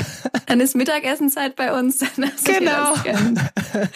Dann 0.48 0.59
ist 0.59 0.75
Mittagessenzeit 0.75 1.55
bei 1.55 1.77
uns. 1.77 2.00
genau. 2.43 2.93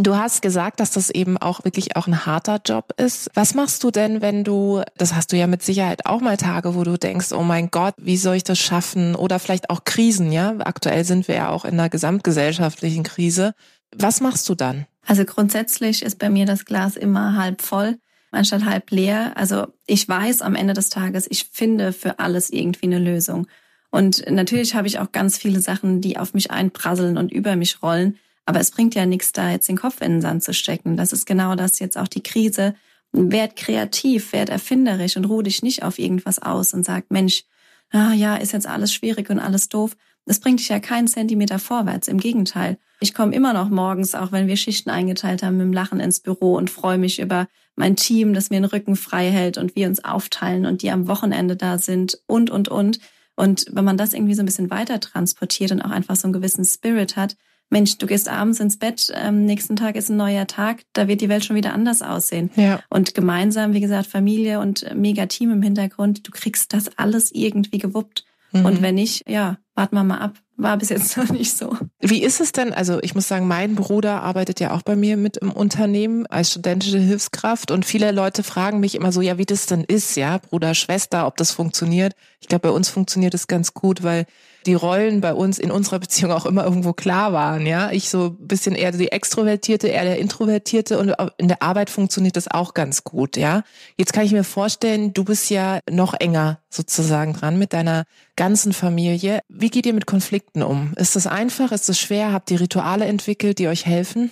Du 0.00 0.14
hast 0.14 0.42
gesagt, 0.42 0.78
dass 0.78 0.92
das 0.92 1.10
eben 1.10 1.36
auch 1.38 1.64
wirklich 1.64 1.96
auch 1.96 2.06
ein 2.06 2.24
harter 2.24 2.60
Job 2.64 2.94
ist. 2.98 3.30
Was 3.34 3.54
machst 3.54 3.82
du 3.82 3.90
denn, 3.90 4.22
wenn 4.22 4.44
du, 4.44 4.82
das 4.96 5.12
hast 5.12 5.32
du 5.32 5.36
ja 5.36 5.48
mit 5.48 5.64
Sicherheit 5.64 6.06
auch 6.06 6.20
mal 6.20 6.36
Tage, 6.36 6.76
wo 6.76 6.84
du 6.84 6.96
denkst, 6.96 7.32
oh 7.32 7.42
mein 7.42 7.72
Gott, 7.72 7.94
wie 7.96 8.16
soll 8.16 8.36
ich 8.36 8.44
das 8.44 8.60
schaffen? 8.60 9.16
Oder 9.16 9.40
vielleicht 9.40 9.70
auch 9.70 9.82
Krisen, 9.82 10.30
ja? 10.30 10.54
Aktuell 10.60 11.04
sind 11.04 11.26
wir 11.26 11.34
ja 11.34 11.48
auch 11.48 11.64
in 11.64 11.72
einer 11.72 11.88
gesamtgesellschaftlichen 11.88 13.02
Krise. 13.02 13.54
Was 13.92 14.20
machst 14.20 14.48
du 14.48 14.54
dann? 14.54 14.86
Also 15.04 15.24
grundsätzlich 15.24 16.02
ist 16.02 16.20
bei 16.20 16.30
mir 16.30 16.46
das 16.46 16.64
Glas 16.64 16.96
immer 16.96 17.36
halb 17.36 17.60
voll. 17.60 17.98
anstatt 18.30 18.64
halb 18.66 18.92
leer. 18.92 19.32
Also 19.34 19.66
ich 19.86 20.08
weiß 20.08 20.42
am 20.42 20.54
Ende 20.54 20.74
des 20.74 20.90
Tages, 20.90 21.26
ich 21.28 21.46
finde 21.50 21.92
für 21.92 22.20
alles 22.20 22.50
irgendwie 22.50 22.86
eine 22.86 23.00
Lösung. 23.00 23.48
Und 23.90 24.30
natürlich 24.30 24.76
habe 24.76 24.86
ich 24.86 25.00
auch 25.00 25.10
ganz 25.10 25.38
viele 25.38 25.60
Sachen, 25.60 26.00
die 26.00 26.18
auf 26.18 26.34
mich 26.34 26.52
einprasseln 26.52 27.18
und 27.18 27.32
über 27.32 27.56
mich 27.56 27.82
rollen. 27.82 28.16
Aber 28.48 28.60
es 28.60 28.70
bringt 28.70 28.94
ja 28.94 29.04
nichts, 29.04 29.32
da 29.32 29.50
jetzt 29.50 29.68
den 29.68 29.76
Kopf 29.76 30.00
in 30.00 30.12
den 30.12 30.20
Sand 30.22 30.42
zu 30.42 30.54
stecken. 30.54 30.96
Das 30.96 31.12
ist 31.12 31.26
genau 31.26 31.54
das 31.54 31.80
jetzt 31.80 31.98
auch 31.98 32.08
die 32.08 32.22
Krise. 32.22 32.74
Werd 33.12 33.56
kreativ, 33.56 34.32
werd 34.32 34.48
erfinderisch 34.48 35.18
und 35.18 35.26
ruh 35.26 35.42
dich 35.42 35.62
nicht 35.62 35.82
auf 35.82 35.98
irgendwas 35.98 36.38
aus 36.38 36.72
und 36.72 36.82
sag, 36.82 37.10
Mensch, 37.10 37.44
ah 37.90 38.14
ja, 38.14 38.36
ist 38.36 38.54
jetzt 38.54 38.66
alles 38.66 38.90
schwierig 38.94 39.28
und 39.28 39.38
alles 39.38 39.68
doof. 39.68 39.98
Das 40.24 40.40
bringt 40.40 40.60
dich 40.60 40.70
ja 40.70 40.80
keinen 40.80 41.08
Zentimeter 41.08 41.58
vorwärts. 41.58 42.08
Im 42.08 42.16
Gegenteil. 42.16 42.78
Ich 43.00 43.12
komme 43.12 43.34
immer 43.34 43.52
noch 43.52 43.68
morgens, 43.68 44.14
auch 44.14 44.32
wenn 44.32 44.46
wir 44.46 44.56
Schichten 44.56 44.88
eingeteilt 44.88 45.42
haben, 45.42 45.58
mit 45.58 45.66
dem 45.66 45.74
Lachen 45.74 46.00
ins 46.00 46.20
Büro 46.20 46.54
und 46.54 46.70
freue 46.70 46.96
mich 46.96 47.18
über 47.20 47.48
mein 47.76 47.96
Team, 47.96 48.32
das 48.32 48.48
mir 48.48 48.60
den 48.60 48.64
Rücken 48.64 48.96
frei 48.96 49.30
hält 49.30 49.58
und 49.58 49.76
wir 49.76 49.88
uns 49.88 50.02
aufteilen 50.06 50.64
und 50.64 50.80
die 50.80 50.90
am 50.90 51.06
Wochenende 51.06 51.54
da 51.54 51.76
sind 51.76 52.18
und, 52.26 52.48
und, 52.48 52.70
und. 52.70 52.98
Und 53.36 53.66
wenn 53.72 53.84
man 53.84 53.98
das 53.98 54.14
irgendwie 54.14 54.34
so 54.34 54.40
ein 54.40 54.46
bisschen 54.46 54.70
weiter 54.70 55.00
transportiert 55.00 55.70
und 55.70 55.82
auch 55.82 55.90
einfach 55.90 56.16
so 56.16 56.26
einen 56.26 56.32
gewissen 56.32 56.64
Spirit 56.64 57.14
hat, 57.16 57.36
Mensch, 57.70 57.98
du 57.98 58.06
gehst 58.06 58.28
abends 58.28 58.60
ins 58.60 58.78
Bett, 58.78 59.12
ähm, 59.14 59.44
nächsten 59.44 59.76
Tag 59.76 59.96
ist 59.96 60.08
ein 60.08 60.16
neuer 60.16 60.46
Tag, 60.46 60.82
da 60.94 61.06
wird 61.06 61.20
die 61.20 61.28
Welt 61.28 61.44
schon 61.44 61.56
wieder 61.56 61.74
anders 61.74 62.00
aussehen. 62.02 62.50
Ja. 62.56 62.80
Und 62.88 63.14
gemeinsam, 63.14 63.74
wie 63.74 63.80
gesagt, 63.80 64.06
Familie 64.06 64.60
und 64.60 64.86
mega 64.94 65.26
Team 65.26 65.50
im 65.50 65.62
Hintergrund, 65.62 66.26
du 66.26 66.30
kriegst 66.30 66.72
das 66.72 66.96
alles 66.96 67.30
irgendwie 67.32 67.78
gewuppt. 67.78 68.24
Mhm. 68.52 68.64
Und 68.64 68.82
wenn 68.82 68.94
nicht, 68.94 69.28
ja, 69.28 69.58
warten 69.74 69.96
wir 69.96 70.04
mal 70.04 70.18
ab. 70.18 70.34
War 70.56 70.76
bis 70.76 70.88
jetzt 70.88 71.16
noch 71.16 71.28
nicht 71.28 71.56
so. 71.56 71.76
Wie 72.00 72.22
ist 72.22 72.40
es 72.40 72.52
denn? 72.52 72.72
Also 72.72 72.98
ich 73.02 73.14
muss 73.14 73.28
sagen, 73.28 73.46
mein 73.46 73.74
Bruder 73.74 74.22
arbeitet 74.22 74.60
ja 74.60 74.72
auch 74.72 74.82
bei 74.82 74.96
mir 74.96 75.16
mit 75.16 75.36
im 75.36 75.52
Unternehmen 75.52 76.26
als 76.26 76.50
studentische 76.50 76.98
Hilfskraft 76.98 77.70
und 77.70 77.84
viele 77.84 78.10
Leute 78.10 78.42
fragen 78.42 78.80
mich 78.80 78.94
immer 78.94 79.12
so, 79.12 79.20
ja, 79.20 79.38
wie 79.38 79.44
das 79.44 79.66
denn 79.66 79.84
ist, 79.84 80.16
ja, 80.16 80.38
Bruder, 80.38 80.74
Schwester, 80.74 81.26
ob 81.26 81.36
das 81.36 81.52
funktioniert. 81.52 82.14
Ich 82.40 82.48
glaube, 82.48 82.68
bei 82.68 82.74
uns 82.74 82.88
funktioniert 82.88 83.34
es 83.34 83.46
ganz 83.46 83.74
gut, 83.74 84.02
weil 84.02 84.26
die 84.66 84.74
Rollen 84.74 85.20
bei 85.20 85.32
uns 85.32 85.58
in 85.58 85.70
unserer 85.70 85.98
Beziehung 85.98 86.32
auch 86.32 86.46
immer 86.46 86.64
irgendwo 86.64 86.92
klar 86.92 87.32
waren, 87.32 87.66
ja. 87.66 87.90
Ich 87.90 88.10
so 88.10 88.36
ein 88.38 88.46
bisschen 88.46 88.74
eher 88.74 88.92
die 88.92 89.12
Extrovertierte, 89.12 89.88
eher 89.88 90.04
der 90.04 90.18
Introvertierte 90.18 90.98
und 90.98 91.14
in 91.38 91.48
der 91.48 91.62
Arbeit 91.62 91.90
funktioniert 91.90 92.36
das 92.36 92.50
auch 92.50 92.74
ganz 92.74 93.04
gut, 93.04 93.36
ja. 93.36 93.62
Jetzt 93.96 94.12
kann 94.12 94.24
ich 94.24 94.32
mir 94.32 94.44
vorstellen, 94.44 95.12
du 95.14 95.24
bist 95.24 95.50
ja 95.50 95.80
noch 95.90 96.14
enger 96.14 96.60
sozusagen 96.70 97.32
dran 97.32 97.58
mit 97.58 97.72
deiner 97.72 98.04
ganzen 98.36 98.72
Familie. 98.72 99.40
Wie 99.48 99.70
geht 99.70 99.86
ihr 99.86 99.94
mit 99.94 100.06
Konflikten 100.06 100.62
um? 100.62 100.92
Ist 100.96 101.16
das 101.16 101.26
einfach? 101.26 101.72
Ist 101.72 101.88
das 101.88 101.98
schwer? 101.98 102.32
Habt 102.32 102.50
ihr 102.50 102.60
Rituale 102.60 103.06
entwickelt, 103.06 103.58
die 103.58 103.68
euch 103.68 103.86
helfen? 103.86 104.30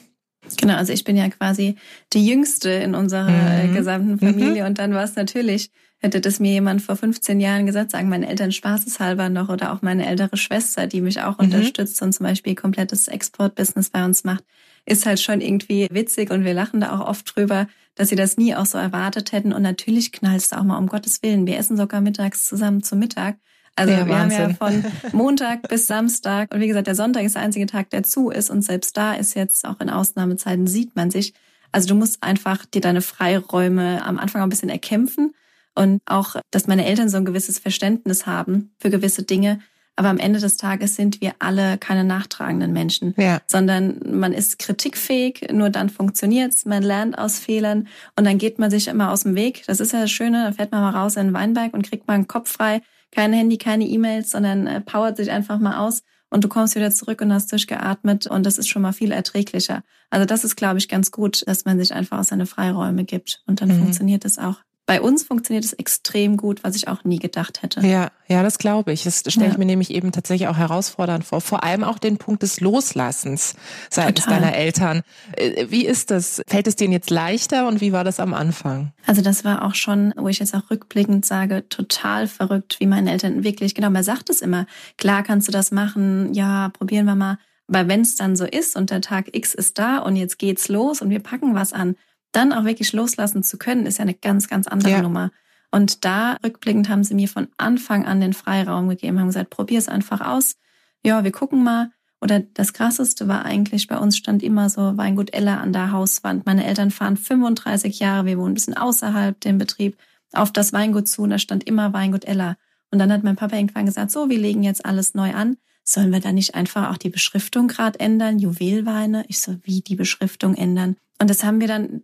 Genau, 0.56 0.75
also 0.75 0.92
ich 0.92 1.04
bin 1.04 1.16
ja 1.16 1.28
quasi 1.28 1.76
die 2.12 2.26
Jüngste 2.26 2.71
in 2.71 2.95
unserer 2.95 3.64
mhm. 3.64 3.75
gesamten 3.75 4.18
Familie 4.18 4.62
mhm. 4.62 4.68
und 4.68 4.78
dann 4.78 4.95
war 4.95 5.04
es 5.04 5.16
natürlich 5.16 5.71
Hätte 5.98 6.20
das 6.20 6.40
mir 6.40 6.52
jemand 6.52 6.82
vor 6.82 6.96
15 6.96 7.40
Jahren 7.40 7.64
gesagt, 7.64 7.90
sagen 7.90 8.10
meine 8.10 8.28
Eltern 8.28 8.52
spaßeshalber 8.52 9.30
noch 9.30 9.48
oder 9.48 9.72
auch 9.72 9.80
meine 9.80 10.06
ältere 10.06 10.36
Schwester, 10.36 10.86
die 10.86 11.00
mich 11.00 11.22
auch 11.22 11.38
mhm. 11.38 11.46
unterstützt 11.46 12.02
und 12.02 12.12
zum 12.12 12.24
Beispiel 12.24 12.54
komplettes 12.54 13.08
Exportbusiness 13.08 13.88
bei 13.88 14.04
uns 14.04 14.22
macht, 14.22 14.44
ist 14.84 15.06
halt 15.06 15.20
schon 15.20 15.40
irgendwie 15.40 15.88
witzig 15.90 16.30
und 16.30 16.44
wir 16.44 16.52
lachen 16.52 16.80
da 16.80 16.98
auch 16.98 17.08
oft 17.08 17.34
drüber, 17.34 17.66
dass 17.94 18.10
sie 18.10 18.16
das 18.16 18.36
nie 18.36 18.54
auch 18.54 18.66
so 18.66 18.76
erwartet 18.76 19.32
hätten. 19.32 19.54
Und 19.54 19.62
natürlich 19.62 20.12
knallst 20.12 20.52
du 20.52 20.58
auch 20.58 20.64
mal 20.64 20.76
um 20.76 20.86
Gottes 20.86 21.22
Willen. 21.22 21.46
Wir 21.46 21.56
essen 21.56 21.78
sogar 21.78 22.02
mittags 22.02 22.44
zusammen 22.44 22.82
zum 22.82 22.98
Mittag. 22.98 23.38
Also 23.74 23.92
ja, 23.92 24.06
wir 24.06 24.12
Wahnsinn. 24.12 24.58
haben 24.58 24.82
ja 24.82 24.82
von 24.82 25.12
Montag 25.18 25.68
bis 25.68 25.86
Samstag 25.86 26.54
und 26.54 26.60
wie 26.60 26.68
gesagt, 26.68 26.86
der 26.86 26.94
Sonntag 26.94 27.24
ist 27.24 27.36
der 27.36 27.42
einzige 27.42 27.66
Tag, 27.66 27.88
der 27.90 28.02
zu 28.02 28.30
ist 28.30 28.50
und 28.50 28.62
selbst 28.62 28.96
da 28.98 29.14
ist 29.14 29.34
jetzt 29.34 29.66
auch 29.66 29.80
in 29.80 29.88
Ausnahmezeiten 29.88 30.66
sieht 30.66 30.94
man 30.94 31.10
sich. 31.10 31.32
Also 31.72 31.88
du 31.88 31.94
musst 31.94 32.22
einfach 32.22 32.66
dir 32.66 32.80
deine 32.80 33.02
Freiräume 33.02 34.04
am 34.04 34.18
Anfang 34.18 34.42
auch 34.42 34.46
ein 34.46 34.50
bisschen 34.50 34.68
erkämpfen 34.70 35.34
und 35.76 36.00
auch, 36.06 36.37
dass 36.50 36.66
meine 36.66 36.87
Eltern 36.87 37.09
so 37.09 37.16
ein 37.18 37.25
gewisses 37.25 37.59
Verständnis 37.59 38.26
haben 38.26 38.73
für 38.78 38.90
gewisse 38.90 39.23
Dinge. 39.23 39.61
Aber 39.99 40.09
am 40.09 40.18
Ende 40.18 40.40
des 40.40 40.59
Tages 40.59 40.95
sind 40.95 41.23
wir 41.23 41.35
alle 41.38 41.78
keine 41.78 42.04
nachtragenden 42.04 42.73
Menschen, 42.73 43.14
ja. 43.16 43.40
sondern 43.47 43.99
man 44.04 44.35
ist 44.35 44.59
kritikfähig, 44.59 45.49
nur 45.52 45.71
dann 45.71 45.88
funktioniert's. 45.88 46.66
Man 46.66 46.83
lernt 46.83 47.17
aus 47.17 47.39
Fehlern 47.39 47.89
und 48.15 48.26
dann 48.26 48.36
geht 48.36 48.58
man 48.58 48.71
sich 48.71 48.89
immer 48.89 49.10
aus 49.10 49.23
dem 49.23 49.34
Weg. 49.34 49.65
Das 49.67 49.80
ist 49.80 49.93
ja 49.93 50.02
das 50.02 50.10
Schöne, 50.10 50.45
dann 50.45 50.52
fährt 50.52 50.73
man 50.73 50.82
mal 50.82 50.91
raus 50.91 51.17
in 51.17 51.28
den 51.28 51.34
Weinberg 51.34 51.73
und 51.73 51.89
kriegt 51.89 52.06
mal 52.06 52.15
einen 52.15 52.28
Kopf 52.28 52.52
frei. 52.52 52.82
Kein 53.10 53.32
Handy, 53.32 53.56
keine 53.56 53.86
E-Mails, 53.86 54.30
sondern 54.30 54.67
äh, 54.67 54.80
powert 54.82 55.17
sich 55.17 55.30
einfach 55.30 55.58
mal 55.58 55.78
aus 55.78 56.02
und 56.28 56.45
du 56.45 56.49
kommst 56.49 56.75
wieder 56.75 56.91
zurück 56.91 57.23
und 57.23 57.32
hast 57.32 57.50
durchgeatmet 57.52 58.26
und 58.26 58.45
das 58.45 58.58
ist 58.58 58.69
schon 58.69 58.82
mal 58.82 58.93
viel 58.93 59.12
erträglicher. 59.12 59.82
Also 60.10 60.26
das 60.26 60.45
ist, 60.45 60.56
glaube 60.56 60.78
ich, 60.78 60.89
ganz 60.89 61.10
gut, 61.10 61.43
dass 61.47 61.65
man 61.65 61.78
sich 61.78 61.95
einfach 61.95 62.19
aus 62.19 62.28
seine 62.28 62.47
Freiräume 62.47 63.04
gibt 63.04 63.43
und 63.47 63.62
dann 63.62 63.71
mhm. 63.71 63.78
funktioniert 63.78 64.26
es 64.26 64.39
auch 64.39 64.56
bei 64.86 65.00
uns 65.00 65.25
funktioniert 65.25 65.64
es 65.64 65.72
extrem 65.72 66.36
gut, 66.36 66.62
was 66.62 66.76
ich 66.76 66.86
auch 66.86 67.02
nie 67.02 67.18
gedacht 67.18 67.62
hätte. 67.62 67.80
Ja, 67.80 68.12
ja, 68.28 68.44
das 68.44 68.58
glaube 68.58 68.92
ich. 68.92 69.02
Das 69.02 69.18
stelle 69.18 69.46
ich 69.46 69.52
ja. 69.52 69.58
mir 69.58 69.66
nämlich 69.66 69.90
eben 69.90 70.12
tatsächlich 70.12 70.49
auch 70.49 70.56
herausfordernd 70.56 71.25
vor. 71.25 71.40
Vor 71.40 71.64
allem 71.64 71.82
auch 71.82 71.99
den 71.99 72.18
Punkt 72.18 72.42
des 72.42 72.60
Loslassens 72.60 73.56
seitens 73.90 74.25
Total. 74.25 74.40
deiner 74.40 74.56
Eltern. 74.56 75.02
Äh, 75.36 75.66
wie 75.70 75.84
ist 75.84 76.12
das? 76.12 76.40
Fällt 76.46 76.68
es 76.68 76.76
denen 76.76 76.92
jetzt 76.92 77.10
leichter 77.10 77.66
und 77.66 77.80
wie 77.80 77.92
war 77.92 78.04
das 78.04 78.20
am 78.20 78.32
Anfang? 78.32 78.92
Also 79.06 79.22
das 79.22 79.44
war 79.44 79.64
auch 79.64 79.75
schon, 79.75 80.14
wo 80.16 80.28
ich 80.28 80.38
jetzt 80.38 80.54
auch 80.54 80.70
rückblickend 80.70 81.26
sage, 81.26 81.68
total 81.68 82.28
verrückt, 82.28 82.76
wie 82.78 82.86
meine 82.86 83.10
Eltern 83.10 83.42
wirklich, 83.42 83.75
genau, 83.75 83.90
man 83.90 84.04
sagt 84.04 84.30
es 84.30 84.40
immer, 84.40 84.66
klar 84.99 85.25
kannst 85.25 85.49
du 85.49 85.52
das 85.52 85.72
machen, 85.72 86.32
ja, 86.32 86.68
probieren 86.68 87.06
wir 87.06 87.16
mal. 87.16 87.38
Aber 87.66 87.88
wenn 87.88 88.02
es 88.02 88.14
dann 88.14 88.36
so 88.36 88.44
ist 88.44 88.76
und 88.76 88.90
der 88.90 89.00
Tag 89.00 89.34
X 89.34 89.52
ist 89.52 89.78
da 89.78 89.99
und 89.99 90.14
jetzt 90.14 90.38
geht's 90.38 90.68
los 90.68 91.02
und 91.02 91.10
wir 91.10 91.20
packen 91.20 91.56
was 91.56 91.72
an, 91.72 91.96
dann 92.32 92.52
auch 92.52 92.65
wirklich 92.65 92.93
loslassen 92.93 93.43
zu 93.43 93.58
können, 93.58 93.86
ist 93.86 93.99
ja 93.99 94.02
eine 94.02 94.15
ganz, 94.15 94.49
ganz 94.49 94.67
andere 94.67 94.93
ja. 94.93 95.02
Nummer. 95.02 95.30
Und 95.71 96.04
da 96.04 96.36
rückblickend 96.45 96.89
haben 96.89 97.04
sie 97.04 97.15
mir 97.15 97.28
von 97.28 97.49
Anfang 97.56 98.06
an 98.06 98.21
den 98.21 98.32
Freiraum 98.32 98.89
gegeben, 98.89 99.19
haben 99.19 99.26
gesagt, 99.26 99.50
probier 99.50 99.78
es 99.78 99.89
einfach 99.89 100.21
aus. 100.21 100.56
Ja, 101.02 101.25
wir 101.25 101.32
gucken 101.32 101.62
mal. 101.65 101.91
Oder 102.21 102.41
das 102.41 102.73
krasseste 102.73 103.28
war 103.28 103.45
eigentlich, 103.45 103.86
bei 103.89 103.99
uns 103.99 104.17
stand 104.17 104.43
immer 104.43 104.71
so 104.71 104.97
Weingut 104.97 105.34
Ella 105.34 105.58
an 105.58 105.73
der 105.73 105.93
Hauswand. 105.93 106.47
Meine 106.47 106.65
Eltern 106.65 106.91
fahren 106.91 107.17
35 107.17 107.99
Jahre, 107.99 108.25
wir 108.25 108.39
wohnen 108.39 108.52
ein 108.52 108.54
bisschen 108.54 108.76
außerhalb 108.76 109.39
dem 109.41 109.58
Betrieb, 109.58 109.99
auf 110.32 110.50
das 110.50 110.73
Weingut 110.73 111.08
zu 111.08 111.23
und 111.23 111.30
da 111.30 111.39
stand 111.39 111.65
immer 111.65 111.93
Weingut 111.93 112.25
Ella. 112.25 112.56
Und 112.91 112.99
dann 112.99 113.12
hat 113.12 113.23
mein 113.23 113.36
Papa 113.36 113.56
irgendwann 113.56 113.86
gesagt, 113.86 114.10
so, 114.10 114.30
wir 114.30 114.39
legen 114.39 114.62
jetzt 114.62 114.84
alles 114.86 115.15
neu 115.15 115.34
an. 115.34 115.58
Sollen 115.84 116.10
wir 116.10 116.21
da 116.21 116.32
nicht 116.32 116.54
einfach 116.54 116.91
auch 116.91 116.97
die 116.97 117.10
Beschriftung 117.10 117.69
gerade 117.69 118.00
ändern? 118.00 118.39
Juwelweine? 118.39 119.25
Ich 119.28 119.41
so, 119.41 119.56
wie 119.62 119.82
die 119.82 119.95
Beschriftung 119.95 120.54
ändern? 120.54 120.97
Und 121.18 121.30
das 121.30 121.44
haben 121.44 121.60
wir 121.60 121.68
dann, 121.68 122.02